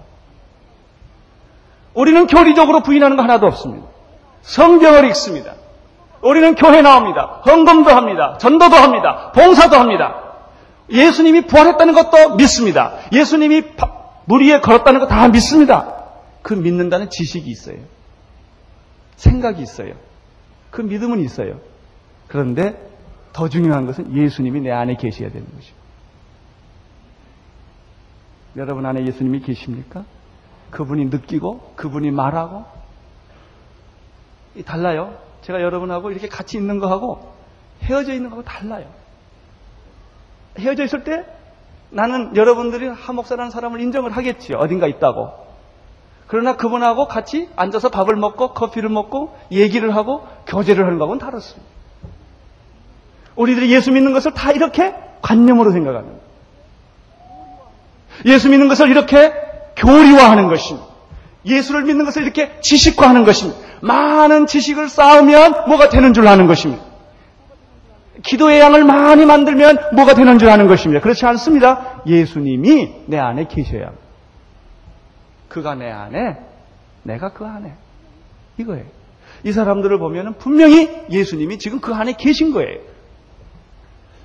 [1.94, 3.87] 우리는 교리적으로 부인하는 거 하나도 없습니다.
[4.42, 5.54] 성경을 읽습니다.
[6.22, 7.42] 우리는 교회 나옵니다.
[7.46, 8.38] 헌금도 합니다.
[8.38, 9.32] 전도도 합니다.
[9.35, 10.22] 봉사도 합니다.
[10.90, 12.94] 예수님이 부활했다는 것도 믿습니다.
[13.12, 13.62] 예수님이
[14.26, 15.94] 물 위에 걸었다는 거 다 믿습니다.
[16.42, 17.76] 그 믿는다는 지식이 있어요.
[19.16, 19.94] 생각이 있어요.
[20.72, 21.61] 그 믿음은 있어요.
[22.26, 22.90] 그런데
[23.32, 25.74] 더 중요한 것은 예수님이 내 안에 계셔야 되는 것이죠.
[28.56, 30.04] 여러분 안에 예수님이 계십니까?
[30.70, 32.64] 그분이 느끼고, 그분이 말하고,
[34.64, 35.18] 달라요.
[35.42, 37.35] 제가 여러분하고 이렇게 같이 있는 거하고
[37.82, 38.87] 헤어져 있는 거하고 달라요.
[40.58, 41.26] 헤어져 있을 때
[41.90, 44.58] 나는 여러분들이 하 목사라는 사람을 인정을 하겠지요.
[44.58, 45.51] 어딘가 있다고.
[46.32, 51.60] 그러나 그분하고 같이 앉아서 밥을 먹고 커피를 먹고 얘기를 하고 교제를 하는 거하고는 다릅니다.
[53.36, 55.72] 우리들이 예수 믿는 것을 다 이렇게 관념으로
[56.04, 56.20] 거예요.
[58.24, 59.30] 예수 믿는 것을 이렇게
[59.76, 60.86] 교리화하는 것입니다.
[61.44, 63.60] 예수를 믿는 것을 이렇게 지식화하는 것입니다.
[63.82, 66.82] 많은 지식을 쌓으면 뭐가 되는 줄 아는 것입니다.
[68.22, 71.02] 기도의 양을 많이 만들면 뭐가 되는 줄 아는 것입니다.
[71.02, 72.00] 그렇지 않습니다.
[72.06, 74.01] 예수님이 내 안에 계셔야 합니다.
[75.52, 76.38] 그가 내 안에,
[77.02, 77.74] 내가 그 안에.
[78.56, 78.86] 이거예요.
[79.44, 82.80] 이 사람들을 보면 분명히 예수님이 지금 그 안에 계신 거예요.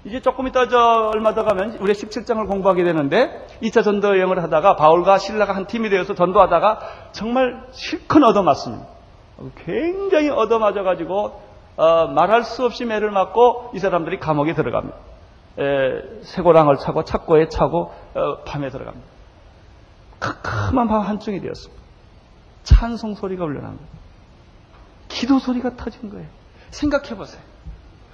[0.05, 4.77] 이제 조금 이따 저 얼마 더 가면 우리 17장을 공부하게 되는데 2차 전도 여행을 하다가
[4.77, 6.79] 바울과 신라가 한 팀이 되어서 전도하다가
[7.11, 8.85] 정말 실컷 얻어맞습니다.
[9.65, 11.41] 굉장히 얻어맞아 가지고
[11.75, 14.97] 어, 말할 수 없이 매를 맞고 이 사람들이 감옥에 들어갑니다.
[15.59, 19.16] 에, 쇠고랑을 차고 착고에 차고 어, 밤에 들어갑니다.
[20.19, 21.81] 캄캄한 밤 한중이 되었습니다.
[22.63, 23.89] 찬송 소리가 울려난 거예요.
[25.07, 26.25] 기도 소리가 터진 거예요.
[26.71, 27.41] 생각해 보세요.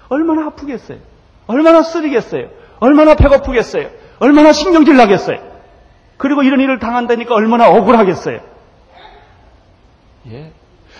[0.09, 0.99] 얼마나 아프겠어요.
[1.47, 2.49] 얼마나 쓰리겠어요.
[2.79, 3.89] 얼마나 배고프겠어요.
[4.19, 5.39] 얼마나 신경질 나겠어요.
[6.17, 8.39] 그리고 이런 일을 당한다니까 얼마나 억울하겠어요.
[10.27, 10.53] 예.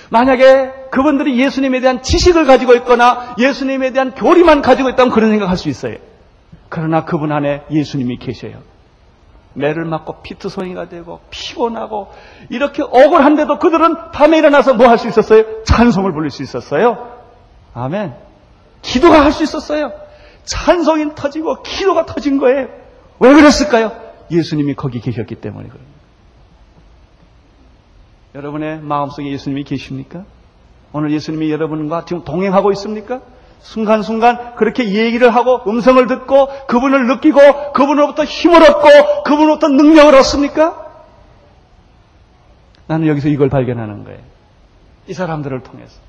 [0.09, 5.69] 만약에 그분들이 예수님에 대한 지식을 가지고 있거나 예수님에 대한 교리만 가지고 있다면 그런 생각할 수
[5.69, 5.95] 있어요.
[6.69, 8.61] 그러나 그분 안에 예수님이 계셔요.
[9.53, 12.11] 매를 맞고 소리가 되고 피곤하고
[12.49, 15.63] 이렇게 억울한데도 그들은 밤에 일어나서 뭐 할 수 있었어요?
[15.63, 17.21] 찬송을 부를 수 있었어요.
[17.73, 18.13] 아멘.
[18.81, 19.91] 기도가 할 수 있었어요.
[20.45, 22.67] 찬송이 터지고 기도가 터진 거예요.
[23.19, 23.91] 왜 그랬을까요?
[24.31, 25.93] 예수님이 거기 계셨기 때문에 그럽니다.
[28.35, 30.23] 여러분의 마음속에 예수님이 계십니까?
[30.91, 33.21] 오늘 예수님이 여러분과 지금 동행하고 있습니까?
[33.63, 40.91] 순간순간 그렇게 얘기를 하고 음성을 듣고 그분을 느끼고 그분으로부터 힘을 얻고 그분으로부터 능력을 얻습니까?
[42.87, 44.19] 나는 여기서 이걸 발견하는 거예요.
[45.07, 45.99] 이 사람들을 통해서.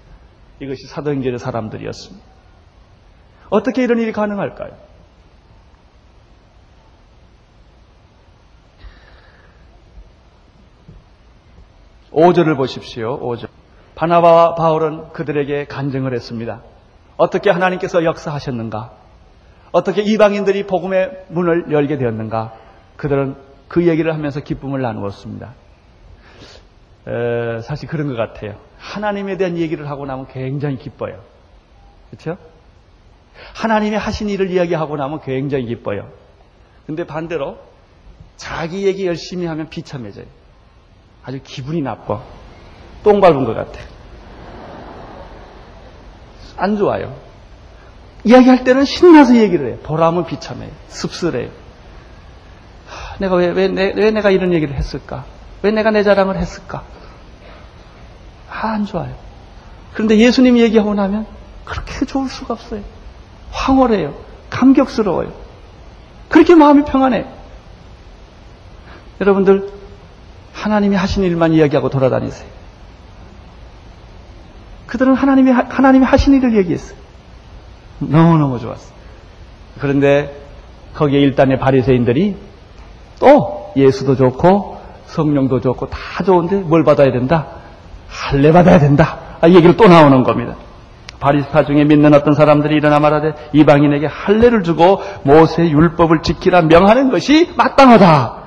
[0.58, 2.26] 이것이 사도행전의 사람들이었습니다.
[3.50, 4.72] 어떻게 이런 일이 가능할까요?
[12.10, 13.20] 5절을 보십시오.
[13.20, 13.48] 5절.
[13.94, 16.62] 바나바와 바울은 그들에게 간증을 했습니다.
[17.16, 18.92] 어떻게 하나님께서 역사하셨는가?
[19.72, 22.55] 어떻게 이방인들이 복음의 문을 열게 되었는가?
[22.96, 23.37] 그들은
[23.68, 25.53] 그 얘기를 하면서 기쁨을 나누었습니다.
[27.07, 28.57] 에, 사실 그런 것 같아요.
[28.79, 31.20] 하나님에 대한 얘기를 하고 나면 굉장히 기뻐요.
[32.11, 32.37] 그렇죠?
[33.55, 36.09] 하나님이 하신 일을 이야기하고 나면 굉장히 기뻐요.
[36.87, 37.59] 근데 반대로
[38.37, 40.27] 자기 얘기 열심히 하면 비참해져요.
[41.24, 42.22] 아주 기분이 나빠.
[43.03, 43.81] 똥 밟은 것 같아.
[46.56, 47.14] 안 좋아요.
[48.24, 49.78] 이야기할 때는 신나서 얘기를 해요.
[49.82, 50.70] 보람은 비참해요.
[50.88, 51.50] 씁쓸해요.
[52.88, 55.24] 하, 내가 왜, 왜, 내, 왜 내가 이런 얘기를 했을까?
[55.62, 56.84] 왜 내가 내 자랑을 했을까?
[58.50, 59.14] 아, 안 좋아요.
[59.92, 61.26] 그런데 예수님 얘기하고 나면
[61.64, 62.82] 그렇게 좋을 수가 없어요.
[63.50, 64.14] 황홀해요.
[64.50, 65.32] 감격스러워요.
[66.28, 67.26] 그렇게 마음이 평안해.
[69.20, 69.70] 여러분들
[70.52, 72.48] 하나님이 하신 일만 이야기하고 돌아다니세요.
[74.94, 76.96] 그들은 하나님이 하나님이 하신 일을 얘기했어요.
[77.98, 78.92] 너무너무 좋았어.
[79.80, 80.40] 그런데
[80.94, 82.37] 거기에 일단의 바리새인들이
[83.18, 87.46] 또 예수도 좋고 성령도 좋고 다 좋은데 뭘 받아야 된다?
[88.09, 89.18] 할례 받아야 된다.
[89.40, 90.54] 아, 얘기를 또 나오는 겁니다.
[91.18, 97.52] 바리스파 중에 믿는 어떤 사람들이 일어나 말하되 이방인에게 할례를 주고 모세 율법을 지키라 명하는 것이
[97.57, 98.44] 마땅하다.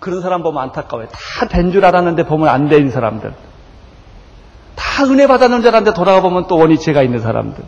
[0.00, 1.06] 그런 사람 보면 안타까워요.
[1.12, 3.34] 다 된 줄 알았는데 보면 안 된 사람들.
[4.92, 7.64] 다 은혜 받았는 줄 알았는데 돌아가 보면 또 원위치가 있는 사람들.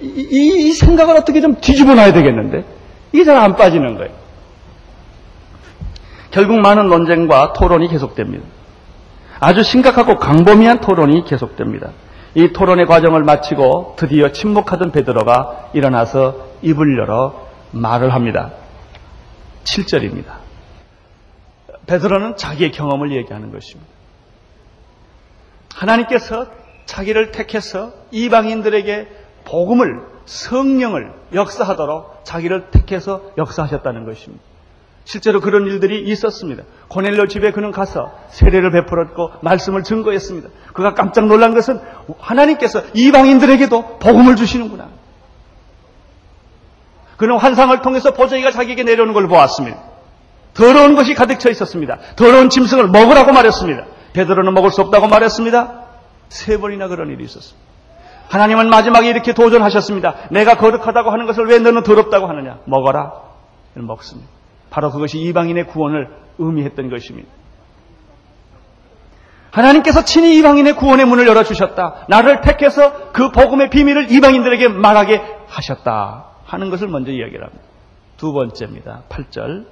[0.00, 2.64] 이, 이, 이 생각을 어떻게 좀 뒤집어 놔야 되겠는데?
[3.12, 4.12] 이게 잘 안 빠지는 거예요.
[6.30, 8.44] 결국 많은 논쟁과 토론이 계속됩니다.
[9.40, 11.90] 아주 심각하고 강범위한 토론이 계속됩니다.
[12.34, 18.52] 이 토론의 과정을 마치고 드디어 침묵하던 베드로가 일어나서 입을 열어 말을 합니다.
[19.64, 20.32] 7절입니다.
[21.86, 24.01] 베드로는 자기의 경험을 얘기하는 것입니다.
[25.74, 26.46] 하나님께서
[26.86, 29.08] 자기를 택해서 이방인들에게
[29.44, 34.42] 복음을 성령을 역사하도록 자기를 택해서 역사하셨다는 것입니다.
[35.04, 36.62] 실제로 그런 일들이 있었습니다.
[36.88, 40.48] 고넬료 집에 그는 가서 세례를 베풀었고 말씀을 증거했습니다.
[40.72, 41.80] 그가 깜짝 놀란 것은
[42.18, 44.88] 하나님께서 이방인들에게도 복음을 주시는구나.
[47.16, 49.78] 그는 환상을 통해서 보정이가 자기에게 내려오는 걸 보았습니다.
[50.54, 51.98] 더러운 것이 가득 차 있었습니다.
[52.16, 53.84] 더러운 짐승을 먹으라고 말했습니다.
[54.12, 55.82] 베드로는 먹을 수 없다고 말했습니다.
[56.28, 57.72] 세 번이나 그런 일이 있었습니다.
[58.28, 60.14] 하나님은 마지막에 이렇게 도전하셨습니다.
[60.30, 62.58] 내가 거룩하다고 하는 것을 왜 너는 더럽다고 하느냐?
[62.64, 63.12] 먹어라.
[63.74, 64.28] 먹습니다.
[64.70, 67.28] 바로 그것이 이방인의 구원을 의미했던 것입니다.
[69.50, 72.06] 하나님께서 친히 이방인의 구원의 문을 열어주셨다.
[72.08, 76.24] 나를 택해서 그 복음의 비밀을 이방인들에게 말하게 하셨다.
[76.46, 77.64] 하는 것을 먼저 이야기를 합니다.
[78.16, 79.02] 두 번째입니다.
[79.10, 79.66] 8절.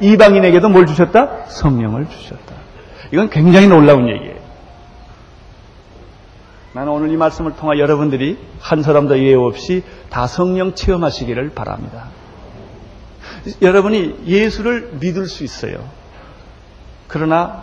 [0.00, 1.44] 이방인에게도 뭘 주셨다?
[1.48, 2.63] 성령을 주셨다.
[3.14, 4.34] 이건 굉장히 놀라운 얘기예요.
[6.72, 12.08] 나는 오늘 이 말씀을 통해 여러분들이 한 사람도 예외 없이 다 성령 체험하시기를 바랍니다.
[13.62, 15.88] 여러분이 예수를 믿을 수 있어요.
[17.06, 17.62] 그러나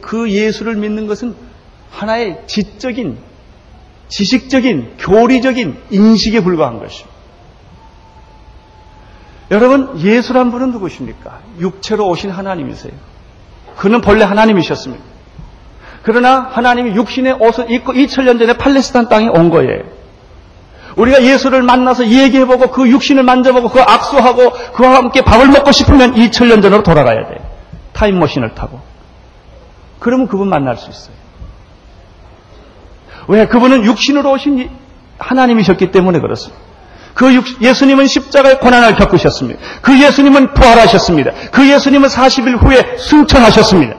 [0.00, 1.34] 그 예수를 믿는 것은
[1.90, 3.18] 하나의 지적인,
[4.06, 7.10] 지식적인, 교리적인 인식에 불과한 것입니다.
[9.50, 11.40] 여러분, 예수란 분은 누구십니까?
[11.58, 13.11] 육체로 오신 하나님이세요.
[13.76, 15.02] 그는 본래 하나님이셨습니다.
[16.02, 19.84] 그러나 하나님이 육신의 옷을 입고 2000년 전에 팔레스타인 땅에 온 거예요.
[20.96, 26.60] 우리가 예수를 만나서 얘기해보고 그 육신을 만져보고 그 악수하고 그와 함께 밥을 먹고 싶으면 2000년
[26.60, 27.38] 전으로 돌아가야 돼요.
[27.92, 28.80] 타임머신을 타고.
[30.00, 31.14] 그러면 그분 만날 수 있어요.
[33.28, 33.46] 왜?
[33.46, 34.68] 그분은 육신으로 오신
[35.18, 36.60] 하나님이셨기 때문에 그렇습니다.
[37.14, 39.60] 그 예수님은 십자가의 고난을 겪으셨습니다.
[39.82, 41.32] 그 예수님은 부활하셨습니다.
[41.50, 43.96] 그 예수님은 40일 후에 승천하셨습니다.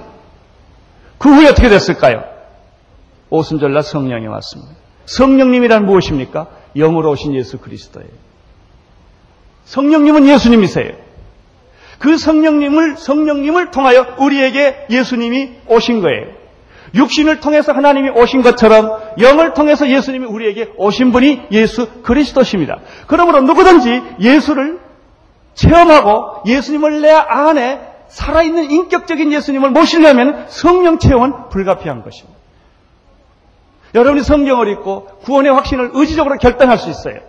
[1.17, 2.23] 그 후에 어떻게 됐을까요?
[3.30, 4.73] 오순절날 성령이 왔습니다.
[5.06, 6.47] 성령님이란 무엇입니까?
[6.76, 8.10] 영으로 오신 예수 그리스도예요.
[9.65, 10.91] 성령님은 예수님이세요.
[11.99, 16.42] 그 성령님을 성령님을 통하여 우리에게 예수님이 오신 거예요.
[16.93, 22.79] 육신을 통해서 하나님이 오신 것처럼 영을 통해서 예수님이 우리에게 오신 분이 예수 그리스도십니다.
[23.08, 24.79] 그러므로 누구든지 예수를
[25.56, 27.79] 체험하고 예수님을 내 안에
[28.10, 32.39] 살아있는 인격적인 예수님을 모시려면 성령 체험은 불가피한 것입니다.
[33.95, 37.19] 여러분이 성경을 읽고 구원의 확신을 의지적으로 결단할 수 있어요.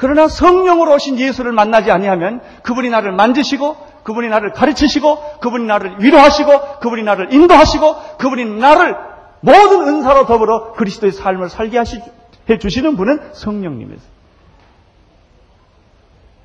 [0.00, 6.78] 그러나 성령으로 오신 예수를 만나지 아니하면 그분이 나를 만지시고 그분이 나를 가르치시고 그분이 나를 위로하시고
[6.80, 8.96] 그분이 나를 인도하시고 그분이 나를
[9.40, 12.00] 모든 은사로 더불어 그리스도의 삶을 살게 하시,
[12.48, 14.10] 해 주시는 분은 성령님이세요.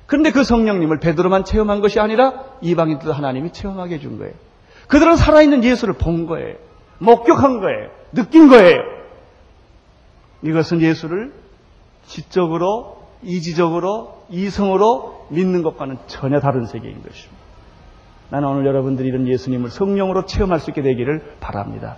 [0.04, 4.34] 그런데 그 성령님을 베드로만 체험한 것이 아니라 이방인들도 하나님이 체험하게 해준 거예요.
[4.88, 6.56] 그들은 살아있는 예수를 본 거예요.
[6.98, 7.88] 목격한 거예요.
[8.12, 8.82] 느낀 거예요.
[10.42, 11.32] 이것은 예수를
[12.06, 12.95] 지적으로,
[13.26, 17.36] 이지적으로, 이성으로 믿는 것과는 전혀 다른 세계인 것입니다.
[18.30, 21.96] 나는 오늘 여러분들이 이런 예수님을 성령으로 체험할 수 있게 되기를 바랍니다.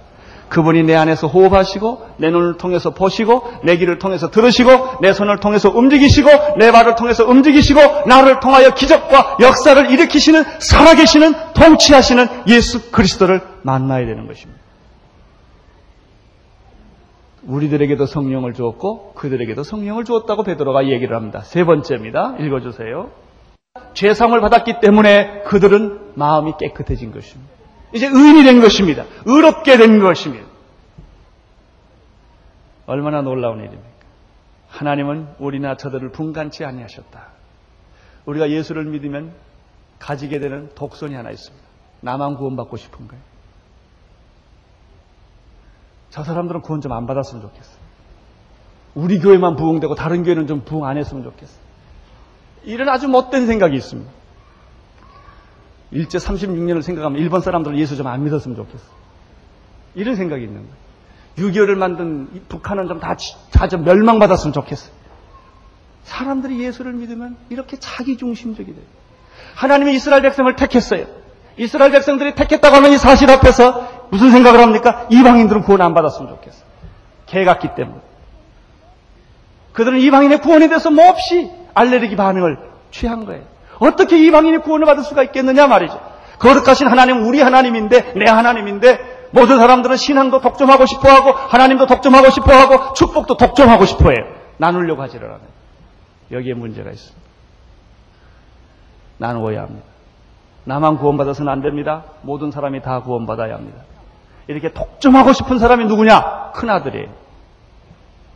[0.49, 5.69] 그분이 내 안에서 호흡하시고 내 눈을 통해서 보시고 내 귀를 통해서 들으시고 내 손을 통해서
[5.69, 14.07] 움직이시고 내 발을 통해서 움직이시고 나를 통하여 기적과 역사를 일으키시는 살아계시는 통치하시는 예수 그리스도를 만나야
[14.07, 14.68] 되는 것입니다.
[17.49, 21.41] 우리들에게도 성령을 주었고 그들에게도 성령을 주었다고 베드로가 얘기를 합니다.
[21.41, 22.37] 세 번째입니다.
[22.39, 23.11] 읽어주세요.
[23.95, 27.51] 죄상을 받았기 때문에 그들은 마음이 깨끗해진 것입니다.
[27.95, 29.05] 이제 의인이 된 것입니다.
[29.25, 30.47] 의롭게 된 것입니다.
[32.87, 33.89] 얼마나 놀라운 일입니까?
[34.69, 37.29] 하나님은 우리나 저들을 분간치 아니하셨다.
[38.27, 39.33] 우리가 예수를 믿으면
[39.99, 41.67] 가지게 되는 독선이 하나 있습니다.
[42.03, 43.23] 나만 구원받고 싶은 거예요.
[46.11, 47.71] 저 사람들은 구원 좀 안 받았으면 좋겠어.
[48.95, 51.53] 우리 교회만 부흥되고 다른 교회는 좀 부흥 안 했으면 좋겠어.
[52.65, 54.11] 이런 아주 못된 생각이 있습니다.
[55.91, 58.85] 일제 36년을 생각하면 일본 사람들은 예수 좀 안 믿었으면 좋겠어.
[59.95, 60.89] 이런 생각이 있는 거예요.
[61.51, 63.17] 6.25를 만든 북한은 좀 다,
[63.53, 64.91] 다 좀 멸망받았으면 좋겠어.
[66.05, 68.85] 사람들이 예수를 믿으면 이렇게 자기중심적이 돼요.
[69.55, 71.07] 하나님이 이스라엘 백성을 택했어요.
[71.57, 75.07] 이스라엘 백성들이 택했다고 하는 이 사실 앞에서 무슨 생각을 합니까?
[75.11, 76.65] 이방인들은 구원 안 받았으면 좋겠어.
[77.27, 78.01] 개 같기 때문에.
[79.73, 82.59] 그들은 이방인의 구원에 대해서 몹시 알레르기 반응을
[82.91, 83.43] 취한 거예요.
[83.79, 86.01] 어떻게 이방인이 구원을 받을 수가 있겠느냐 말이죠.
[86.39, 92.53] 거룩하신 하나님 우리 하나님인데 내 하나님인데 모든 사람들은 신앙도 독점하고 싶어 하고 하나님도 독점하고 싶어
[92.53, 94.25] 하고 축복도 독점하고 싶어 해요.
[94.57, 95.41] 나누려고 하지를 않아요.
[96.33, 97.21] 여기에 문제가 있습니다.
[99.19, 99.87] 나누어야 합니다.
[100.65, 102.05] 나만 구원받아서는 안 됩니다.
[102.23, 103.81] 모든 사람이 다 구원받아야 합니다.
[104.49, 106.53] 이렇게 독점하고 싶은 사람이 누구냐?
[106.55, 107.09] 큰아들이에요.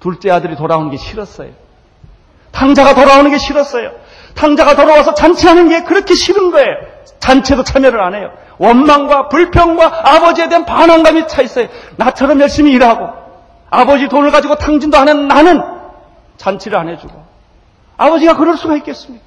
[0.01, 1.51] 둘째 아들이 돌아오는 게 싫었어요.
[2.53, 3.91] 탕자가 돌아오는 게 싫었어요.
[4.35, 6.77] 탕자가 돌아와서 잔치하는 게 그렇게 싫은 거예요.
[7.19, 8.33] 잔치도 참여를 안 해요.
[8.59, 11.69] 원망과 불평과 아버지에 대한 반항감이 차 있어요.
[11.97, 13.09] 나처럼 열심히 일하고
[13.71, 15.63] 아버지 돈을 가지고 탕진도 하는 나는
[16.37, 17.25] 잔치를 안 해주고
[17.97, 19.25] 아버지가 그럴 수가 있겠습니까?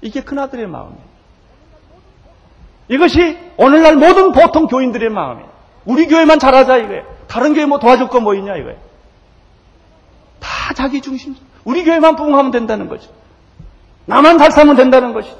[0.00, 1.15] 이게 큰아들의 마음이에요.
[2.88, 5.48] 이것이 오늘날 모든 보통 교인들의 마음이에요.
[5.84, 7.04] 우리 교회만 잘하자 이거예요.
[7.26, 8.78] 다른 교회 뭐 도와줄 거 뭐 있냐 이거예요.
[10.40, 11.34] 다 자기 중심.
[11.64, 13.10] 우리 교회만 부흥하면 된다는 거죠.
[14.06, 15.36] 나만 잘 살면 된다는 것이죠.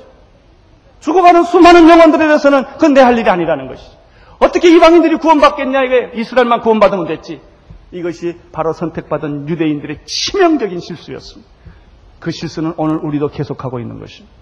[1.01, 3.97] 죽어가는 수많은 영혼들에 대해서는 그건 내 할 일이 아니라는 것이죠.
[4.39, 7.41] 어떻게 이방인들이 구원받겠냐 이게 이스라엘만 구원받으면 됐지.
[7.93, 11.49] 이것이 바로 선택받은 유대인들의 치명적인 실수였습니다.
[12.19, 14.35] 그 실수는 오늘 우리도 계속하고 있는 것입니다.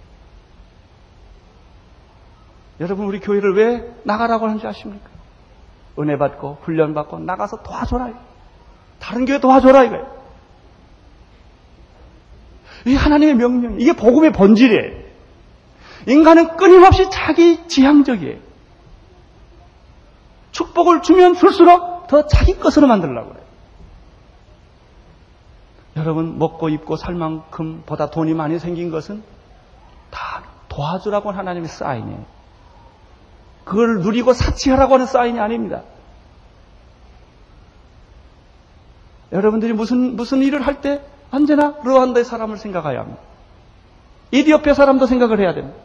[2.81, 5.09] 여러분 우리 교회를 왜 나가라고 하는지 아십니까?
[5.99, 8.11] 은혜 받고 훈련 받고 나가서 도와줘라.
[8.99, 10.14] 다른 교회 도와줘라 이거예요.
[12.87, 15.05] 이게 하나님의 명령, 이게 복음의 본질이에요.
[16.07, 18.39] 인간은 끊임없이 자기 지향적이에요.
[20.53, 23.45] 축복을 주면 줄수록 더 자기 것으로 만들려고 그래요.
[25.97, 29.22] 여러분, 먹고 입고 살 만큼 보다 돈이 많이 생긴 것은
[30.11, 32.34] 다 도와주라고 하나님의 사인이에요.
[33.65, 35.83] 그걸 누리고 사치하라고 하는 사인이 아닙니다.
[39.33, 43.21] 여러분들이 무슨, 무슨 일을 할 때 언제나 르완다의 사람을 생각해야 합니다.
[44.31, 45.77] 이디오피아 사람도 생각을 해야 됩니다.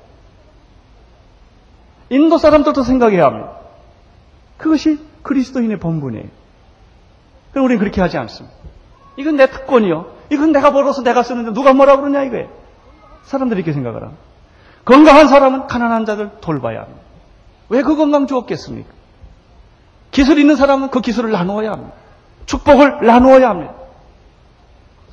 [2.09, 3.51] 인도 사람들도 생각해야 합니다.
[4.57, 6.27] 그것이 그리스도인의 본분이에요.
[7.51, 8.55] 그럼 우리는 그렇게 하지 않습니다.
[9.17, 10.13] 이건 내 특권이요.
[10.31, 12.49] 이건 내가 벌어서 내가 쓰는데 누가 뭐라 그러냐 이거예요.
[13.23, 14.21] 사람들이 이렇게 생각을 합니다.
[14.85, 16.98] 건강한 사람은 가난한 자들 돌봐야 합니다.
[17.69, 18.89] 왜 그 건강 주었겠습니까?
[20.11, 21.93] 기술 있는 사람은 그 기술을 나누어야 합니다.
[22.45, 23.75] 축복을 나누어야 합니다.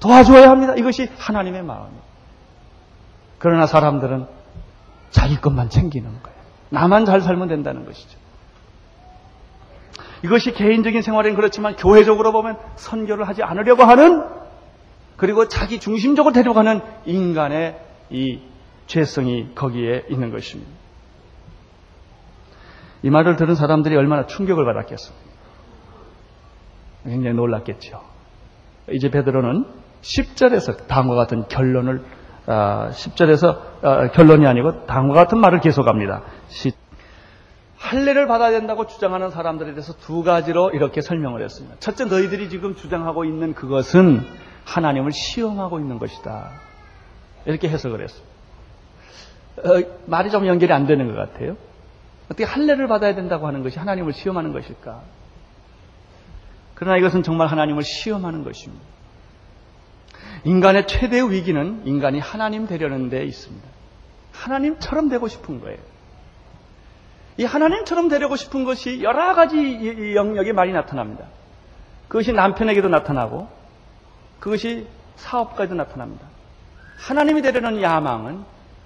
[0.00, 0.74] 도와줘야 합니다.
[0.74, 2.02] 이것이 하나님의 마음이에요.
[3.38, 4.26] 그러나 사람들은
[5.10, 6.36] 자기 것만 챙기는 거예요.
[6.70, 8.18] 나만 잘 살면 된다는 것이죠.
[10.24, 14.24] 이것이 개인적인 생활엔 그렇지만 교회적으로 보면 선교를 하지 않으려고 하는
[15.16, 17.78] 그리고 자기 중심적으로 데려가는 인간의
[18.10, 18.40] 이
[18.86, 20.70] 죄성이 거기에 있는 것입니다.
[23.02, 25.26] 이 말을 들은 사람들이 얼마나 충격을 받았겠습니까?
[27.04, 28.00] 굉장히 놀랐겠죠.
[28.90, 29.64] 이제 베드로는
[30.02, 32.02] 10절에서 다음과 같은 결론을
[32.46, 36.22] 10절에서 아, 결론이 아니고 다음과 같은 말을 계속합니다.
[37.76, 41.76] 할례를 받아야 된다고 주장하는 사람들에 대해서 두 가지로 이렇게 설명을 했습니다.
[41.78, 44.22] 첫째, 너희들이 지금 주장하고 있는 그것은
[44.64, 46.50] 하나님을 시험하고 있는 것이다.
[47.44, 48.34] 이렇게 해석을 했습니다.
[49.64, 51.56] 어, 말이 좀 연결이 안 되는 것 같아요.
[52.26, 55.02] 어떻게 할례를 받아야 된다고 하는 것이 하나님을 시험하는 것일까?
[56.74, 58.84] 그러나 이것은 정말 하나님을 시험하는 것입니다.
[60.44, 63.66] 인간의 최대의 위기는 인간이 하나님 되려는 데 있습니다.
[64.32, 65.78] 하나님처럼 되고 싶은 거예요.
[67.38, 71.26] 이 하나님처럼 되려고 싶은 것이 여러 가지 영역에 많이 나타납니다.
[72.08, 73.48] 그것이 남편에게도 나타나고
[74.40, 76.26] 그것이 사업가에도 나타납니다.
[76.98, 78.44] 하나님이 되려는 야망은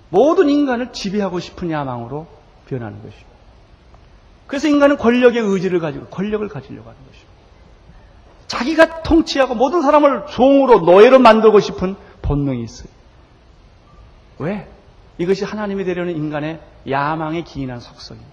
[0.09, 2.27] 모든 인간을 지배하고 싶은 야망으로
[2.67, 3.30] 변하는 것입니다.
[4.51, 7.31] 그래서 인간은 권력의 의지를 가지고 권력을 가지려고 하는 것입니다.
[8.49, 12.89] 자기가 통치하고 모든 사람을 종으로 노예로 만들고 싶은 본능이 있어요.
[14.39, 14.67] 왜?
[15.19, 18.33] 이것이 하나님이 되려는 인간의 야망에 기인한 속성입니다.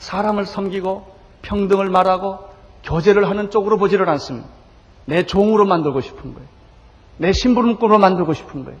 [0.00, 2.40] 사람을 섬기고 평등을 말하고
[2.84, 4.46] 교제를 하는 쪽으로 보지를 않습니다.
[5.06, 6.48] 내 종으로 만들고 싶은 거예요.
[7.16, 8.78] 내 심부름꾼으로 만들고 싶은 거예요.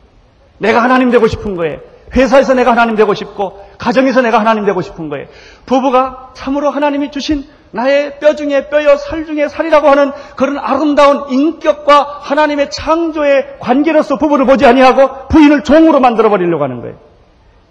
[0.58, 1.80] 내가 하나님 되고 싶은 거예요.
[2.14, 5.26] 회사에서 내가 하나님 되고 싶고 가정에서 내가 하나님 되고 싶은 거예요.
[5.66, 12.20] 부부가 참으로 하나님이 주신 나의 뼈 중에 뼈여 살 중에 살이라고 하는 그런 아름다운 인격과
[12.22, 16.96] 하나님의 창조의 관계로서 부부를 보지 아니하고 부인을 종으로 만들어 버리려고 하는 거예요.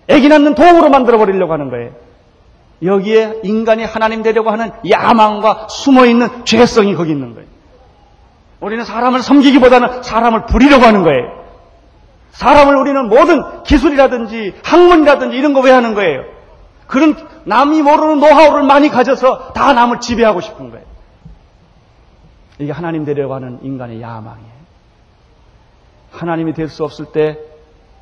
[0.07, 1.91] 애기 낳는 도움으로 만들어 버리려고 하는 거예요.
[2.83, 7.47] 여기에 인간이 하나님 되려고 하는 야망과 숨어 있는 죄성이 거기 있는 거예요.
[8.59, 11.36] 우리는 사람을 섬기기보다는 사람을 부리려고 하는 거예요.
[12.37, 16.23] 사람을 우리는 모든 기술이라든지 학문이라든지 이런 거 왜 하는 거예요?
[16.85, 17.15] 그런
[17.45, 20.85] 남이 모르는 노하우를 많이 가져서 다 남을 지배하고 싶은 거예요.
[22.59, 24.57] 이게 하나님 되려고 하는 인간의 야망이에요.
[26.11, 27.39] 하나님이 될 수 없을 때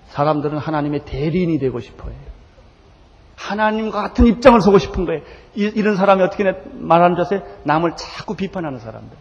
[0.09, 2.13] 사람들은 하나님의 대리인이 되고 싶어요.
[3.37, 5.21] 하나님과 같은 입장을 서고 싶은 거예요.
[5.55, 7.41] 이, 런 사람이 어떻게 말하는 줄 아세요?
[7.63, 9.17] 남을 자꾸 비판하는 사람들.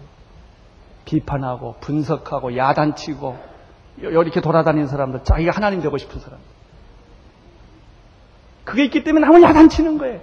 [1.05, 3.54] 비판하고 분석하고 야단치고
[3.99, 5.25] 이렇게 돌아다니는 사람들.
[5.25, 6.39] 자기가 하나님 되고 싶은 사람.
[8.65, 10.21] 그게 있기 때문에 남을 야단치는 거예요.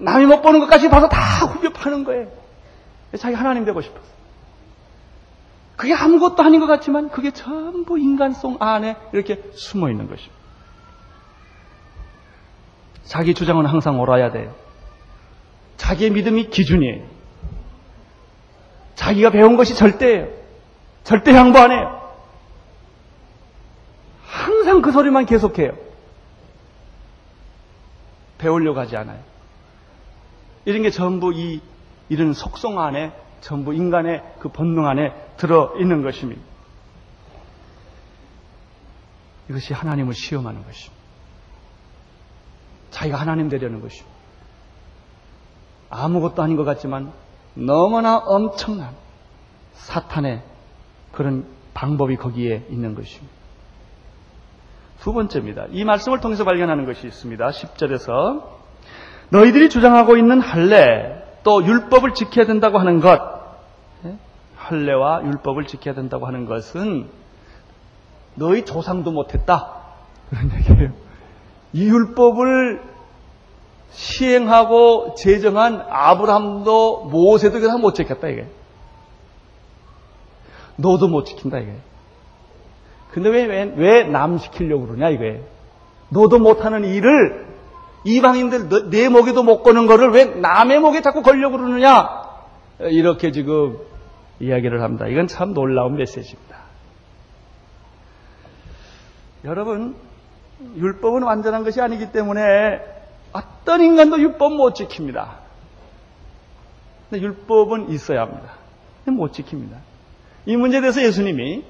[0.00, 2.28] 남이 못 보는 것까지 봐서 다 후벼 파는 거예요.
[3.18, 4.06] 자기 하나님 되고 싶어서.
[5.76, 10.38] 그게 아무것도 아닌 것 같지만 그게 전부 인간성 안에 이렇게 숨어 있는 것입니다.
[13.04, 14.54] 자기 주장은 항상 옳아야 돼요.
[15.76, 17.19] 자기의 믿음이 기준이에요.
[19.00, 20.28] 자기가 배운 것이 절대예요.
[21.04, 22.12] 절대 양보 안 해요.
[24.26, 25.72] 항상 그 소리만 계속해요.
[28.36, 29.18] 배우려고 하지 않아요.
[30.66, 31.62] 이런 게 전부 이
[32.10, 36.42] 이런 속성 안에 전부 인간의 그 본능 안에 들어 있는 것입니다.
[39.48, 41.00] 이것이 하나님을 시험하는 것입니다.
[42.90, 44.10] 자기가 하나님 되려는 것입니다.
[45.88, 47.14] 아무것도 아닌 것 같지만
[47.54, 48.90] 너무나 엄청난
[49.74, 50.42] 사탄의
[51.12, 53.32] 그런 방법이 거기에 있는 것입니다.
[55.00, 55.66] 두 번째입니다.
[55.70, 57.48] 이 말씀을 통해서 발견하는 것이 있습니다.
[57.48, 58.42] 10절에서
[59.30, 63.18] 너희들이 주장하고 있는 할례 또 율법을 지켜야 된다고 하는 것
[64.04, 64.16] 예?
[64.56, 67.08] 할례와 율법을 지켜야 된다고 하는 것은
[68.34, 69.72] 너희 조상도 못했다
[70.28, 70.92] 그런 얘기예요.
[71.72, 72.82] 이 율법을
[73.90, 78.46] 시행하고 제정한 아브라함도 모세도 이거 다못 지켰다 이게.
[80.76, 81.74] 너도 못 지킨다 이게.
[83.12, 85.40] 근데 왜, 왜, 왜남 시키려고 그러냐 이거예요.
[86.10, 87.46] 너도 못하는 일을
[88.04, 92.08] 이방인들 내 목에도 못 거는 거를 왜 남의 목에 자꾸 걸려고 그러느냐
[92.90, 93.78] 이렇게 지금
[94.38, 95.06] 이야기를 합니다.
[95.06, 96.56] 이건 참 놀라운 메시지입니다.
[99.44, 99.96] 여러분
[100.76, 102.99] 율법은 완전한 것이 아니기 때문에
[103.32, 105.38] 어떤 인간도 율법 못 지킵니다.
[107.08, 108.54] 근데 율법은 있어야 합니다.
[109.06, 109.76] 못 지킵니다.
[110.46, 111.64] 이 문제에 대해서 예수님이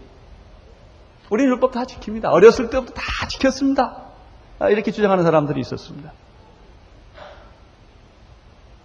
[1.30, 2.26] 우리 율법 다 지킵니다.
[2.26, 4.04] 어렸을 때부터 다 지켰습니다.
[4.58, 6.12] 아, 이렇게 주장하는 사람들이 있었습니다.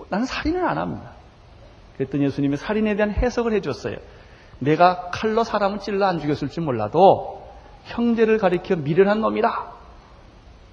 [0.10, 1.12] 나는 살인을 안 합니다.
[1.98, 3.98] 그랬더니 예수님이 살인에 대한 해석을 해줬어요.
[4.60, 7.46] 내가 칼로 사람을 찔러 안 죽였을지 몰라도
[7.86, 9.75] 형제를 가리켜 미련한 놈이라.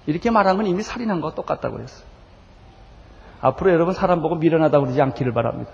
[0.05, 2.05] 이렇게 말한 건 이미 살인한 거와 똑같다고 그랬어요.
[3.41, 5.71] 앞으로 여러분 사람 보고 미련하다고 그러지 않기를 바랍니다.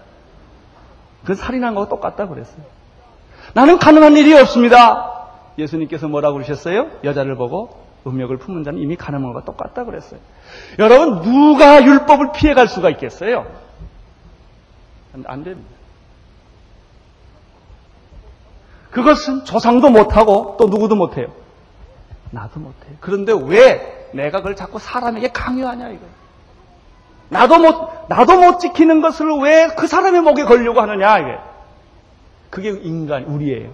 [1.22, 2.64] 그건 살인한 거와 똑같다고 그랬어요.
[3.54, 5.28] 나는 가능한 일이 없습니다.
[5.58, 6.90] 예수님께서 뭐라고 그러셨어요?
[7.04, 10.20] 여자를 보고 음욕을 품은 자는 이미 가늠한 것과 똑같다 그랬어요.
[10.80, 13.46] 여러분 누가 율법을 피해갈 수가 있겠어요?
[15.26, 15.70] 안 됩니다.
[18.92, 21.28] 그것은 조상도 못하고 또 누구도 못해요.
[22.32, 22.96] 나도 못해요.
[23.00, 26.01] 그런데 왜 내가 그걸 자꾸 사람에게 강요하냐 이거.
[27.30, 31.38] 나도 못 나도 못 지키는 것을 왜 그 사람의 목에 걸려고 하느냐 이게.
[32.49, 33.72] 그게 인간 우리예요.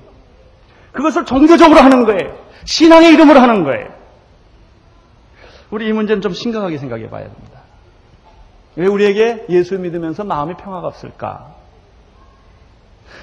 [0.92, 2.38] 그것을 종교적으로 하는 거예요.
[2.66, 3.88] 신앙의 이름으로 하는 거예요.
[5.72, 7.60] 우리 이 문제는 좀 심각하게 생각해 봐야 됩니다.
[8.76, 11.56] 왜 우리에게 예수 믿으면서 마음의 평화가 없을까?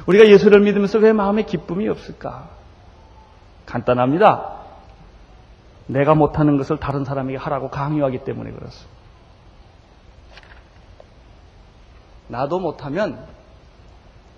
[0.06, 2.48] 우리가 예수를 믿으면서 왜 마음의 기쁨이 없을까?
[3.66, 4.61] 간단합니다.
[5.86, 8.90] 내가 못하는 것을 다른 사람에게 하라고 강요하기 때문에 그렇습니다.
[12.28, 13.26] 나도 못하면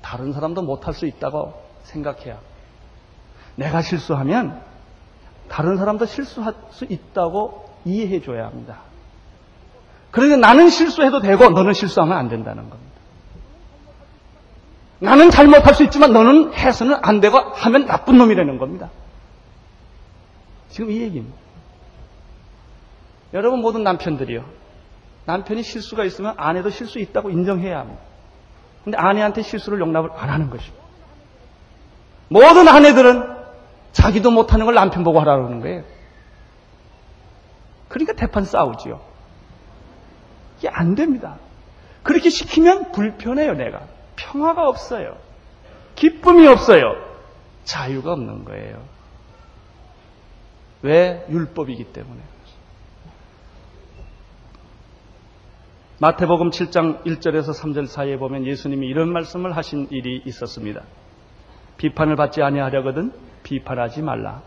[0.02, 2.38] 다른 사람도 못할 수 있다고 생각해야
[3.56, 4.60] 내가 실수하면
[5.48, 8.78] 다른 사람도 실수할 수 있다고 이해해 줘야 합니다.
[10.10, 12.94] 그러니 나는 실수해도 되고 너는 실수하면 안 된다는 겁니다.
[15.00, 18.90] 나는 잘못할 수 있지만 너는 해서는 안 되고 하면 나쁜 놈이라는 겁니다.
[20.74, 21.36] 지금 이 얘기입니다.
[23.32, 24.44] 여러분 모든 남편들이요.
[25.24, 28.02] 남편이 실수가 있으면 아내도 실수 있다고 인정해야 합니다.
[28.82, 30.84] 근데 아내한테 실수를 용납을 안 하는 것입니다.
[32.28, 33.36] 모든 아내들은
[33.92, 35.84] 자기도 못하는 걸 남편 보고 하라고 하는 거예요.
[37.88, 39.00] 그러니까 대판 싸우지요.
[40.58, 41.36] 이게 안 됩니다.
[42.02, 43.82] 그렇게 시키면 불편해요, 내가.
[44.16, 45.18] 평화가 없어요.
[45.94, 46.96] 기쁨이 없어요.
[47.62, 48.93] 자유가 없는 거예요.
[50.84, 51.24] 왜?
[51.30, 52.20] 율법이기 때문에.
[55.98, 60.82] 마태복음 7장 1절에서 3절 사이에 보면 예수님이 이런 말씀을 하신 일이 있었습니다.
[61.78, 63.12] 비판을 받지 아니하려거든
[63.42, 64.42] 비판하지 말라.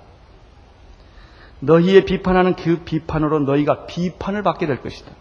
[1.60, 5.12] 너희의 비판하는 그 비판으로 너희가 비판을 받게 될 것이다.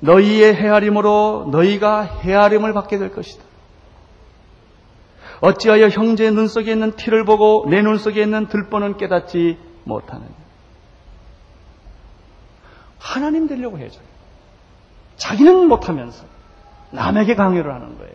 [0.00, 3.51] 너희의 헤아림으로 너희가 헤아림을 받게 될 것이다.
[5.42, 10.30] 어찌하여 형제의 눈 속에 있는 티를 보고 내 눈 속에 있는 들보는 깨닫지 못하느냐.
[12.98, 13.98] 하나님 되려고 해줘
[15.16, 16.24] 자기는 못하면서
[16.92, 18.12] 남에게 강요를 하는 거예요.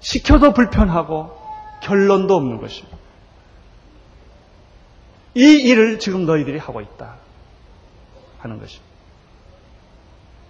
[0.00, 1.36] 시켜도 불편하고
[1.82, 2.96] 결론도 없는 것입니다.
[5.34, 7.16] 이 일을 지금 너희들이 하고 있다
[8.38, 8.86] 하는 것입니다.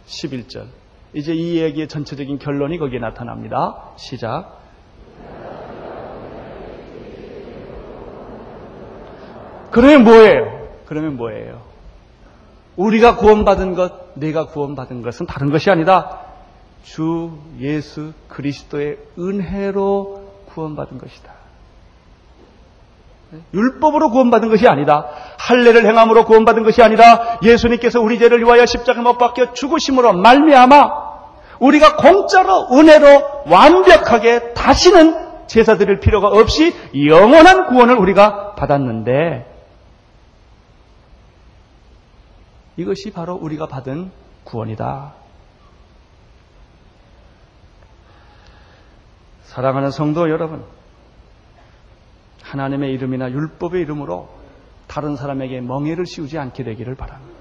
[0.07, 0.67] 11절.
[1.15, 3.93] 이제 이 이야기의 전체적인 결론이 거기에 나타납니다.
[3.97, 4.61] 시작.
[9.77, 10.69] 그러면 뭐예요?
[10.87, 11.61] 그러면 뭐예요?
[12.77, 16.21] 우리가 구원받은 것, 내가 구원받은 것은 다른 것이 아니다.
[16.83, 21.31] 주 예수 그리스도의 은혜로 구원받은 것이다.
[23.53, 25.09] 율법으로 구원받은 것이 아니다.
[25.39, 30.91] 할례를 행함으로 구원받은 것이 아니라 예수님께서 우리 죄를 위하여 십자가 못 박혀 죽으심으로 말미암아
[31.59, 36.73] 우리가 공짜로 은혜로 완벽하게 다시는 제사 드릴 필요가 없이
[37.07, 39.56] 영원한 구원을 우리가 받았는데
[42.77, 44.11] 이것이 바로 우리가 받은
[44.45, 45.15] 구원이다.
[49.45, 50.65] 사랑하는 성도 여러분,
[52.43, 54.29] 하나님의 이름이나 율법의 이름으로
[54.87, 57.37] 다른 사람에게 멍해를 씌우지 않게 되기를 바랍니다.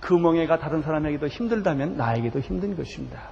[0.00, 3.30] 그 멍해가 다른 사람에게도 힘들다면 나에게도 힘든 것입니다.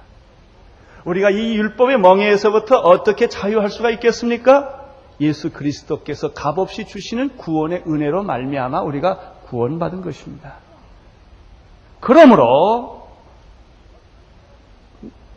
[1.05, 4.85] 우리가 이 율법의 멍해에서부터 어떻게 자유할 수가 있겠습니까?
[5.21, 10.55] 예수 그리스도께서 값없이 주시는 구원의 은혜로 말미암아 우리가 구원받은 것입니다.
[11.99, 13.07] 그러므로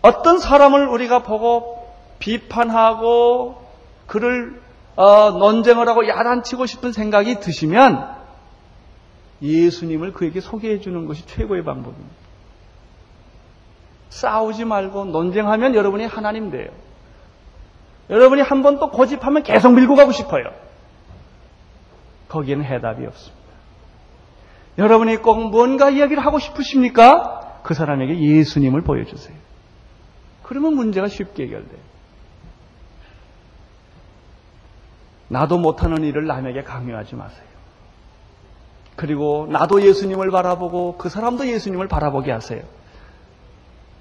[0.02, 3.62] 어떤 사람을 우리가 보고 비판하고
[4.06, 4.60] 그를
[4.96, 8.16] 어, 논쟁을 하고 야단치고 싶은 생각이 드시면
[9.42, 12.10] 예수님을 그에게 소개해 주는 것이 최고의 방법입니다.
[14.10, 16.68] 싸우지 말고 논쟁하면 여러분이 하나님 돼요.
[18.10, 20.52] 여러분이 한 번 또 고집하면 계속 밀고 가고 싶어요.
[22.28, 23.39] 거기에는 해답이 없습니다.
[24.80, 27.60] 여러분이 꼭 뭔가 이야기를 하고 싶으십니까?
[27.62, 29.36] 그 사람에게 예수님을 보여주세요.
[30.42, 31.78] 그러면 문제가 쉽게 해결돼요.
[35.28, 37.44] 나도 못하는 일을 남에게 강요하지 마세요.
[38.96, 42.62] 그리고 나도 예수님을 바라보고 그 사람도 예수님을 바라보게 하세요.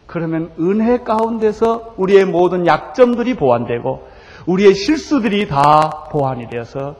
[0.07, 4.07] 그러면 은혜 가운데서 우리의 모든 약점들이 보완되고
[4.47, 6.95] 우리의 실수들이 다 보완이 되어서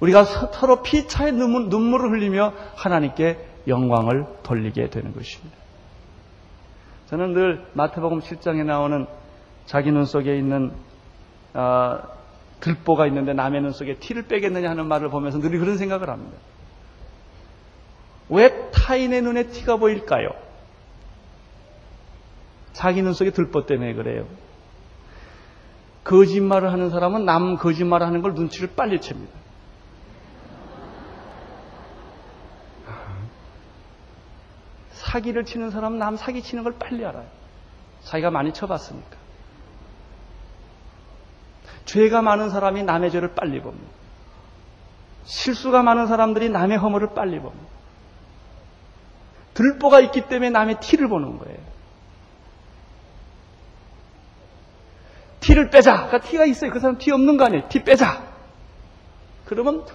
[0.00, 5.56] 우리가 서로 피차의 눈물을 흘리며 하나님께 영광을 돌리게 되는 것입니다.
[7.06, 9.06] 저는 늘 마태복음 7장에 나오는
[9.66, 10.72] 자기 눈 속에 있는
[11.54, 11.98] 어,
[12.60, 16.36] 들보가 있는데 남의 눈 속에 티를 빼겠느냐 하는 말을 보면서 늘 그런 생각을 합니다.
[18.28, 20.28] 왜 타인의 눈에 티가 보일까요?
[22.72, 24.26] 자기 눈 속에 들보 때문에 그래요.
[26.04, 29.37] 거짓말을 하는 사람은 남 거짓말을 하는 걸 눈치를 빨리 챕니다.
[35.08, 37.26] 사기를 치는 사람은 남 사기 치는 걸 빨리 알아요.
[38.04, 39.16] 자기가 많이 쳐봤으니까.
[41.86, 43.90] 죄가 많은 사람이 남의 죄를 빨리 봅니다.
[45.24, 47.66] 실수가 많은 사람들이 남의 허물을 빨리 봅니다.
[49.54, 51.58] 들보가 있기 때문에 남의 티를 보는 거예요.
[55.40, 56.08] 티를 빼자.
[56.08, 56.70] 그러니까 티가 있어요.
[56.70, 57.68] 그 사람 티 없는 거 아니에요.
[57.70, 58.22] 티 빼자.
[59.46, 59.86] 그러면 후,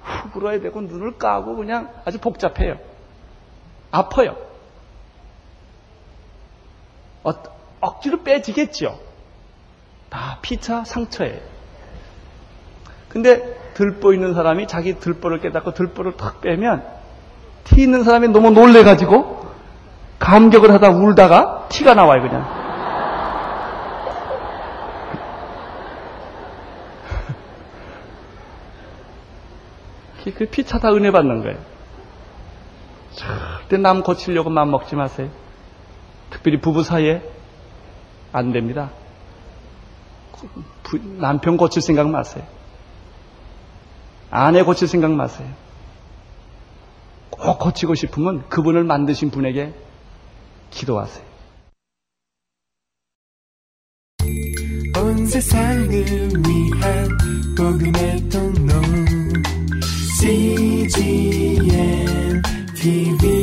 [0.00, 2.91] 후 불어야 되고 눈을 까고 그냥 아주 복잡해요.
[3.92, 4.36] 아파요.
[7.22, 7.30] 어,
[7.80, 8.98] 억지로 빼지겠죠.
[10.08, 11.40] 다 피차 상처예요.
[13.08, 16.84] 근데 들보 있는 사람이 자기 들보를 깨닫고 들보를 탁 빼면
[17.64, 19.46] 티 있는 사람이 너무 놀래가지고
[20.18, 22.44] 감격을 하다 울다가 티가 나와요, 그냥.
[30.36, 31.71] 그 피차 다 은혜 받는 거예요.
[33.22, 35.30] 절대 남 고치려고 마음 먹지 마세요.
[36.30, 37.22] 특별히 부부 사이에
[38.32, 38.90] 안 됩니다.
[41.18, 42.44] 남편 고칠 생각 마세요.
[44.30, 45.48] 아내 고칠 생각 마세요.
[47.30, 49.74] 꼭 고치고 싶으면 그분을 만드신 분에게
[50.70, 51.24] 기도하세요.
[54.96, 57.08] 온 세상을 위한
[57.56, 58.28] 복음의
[62.82, 63.41] TV.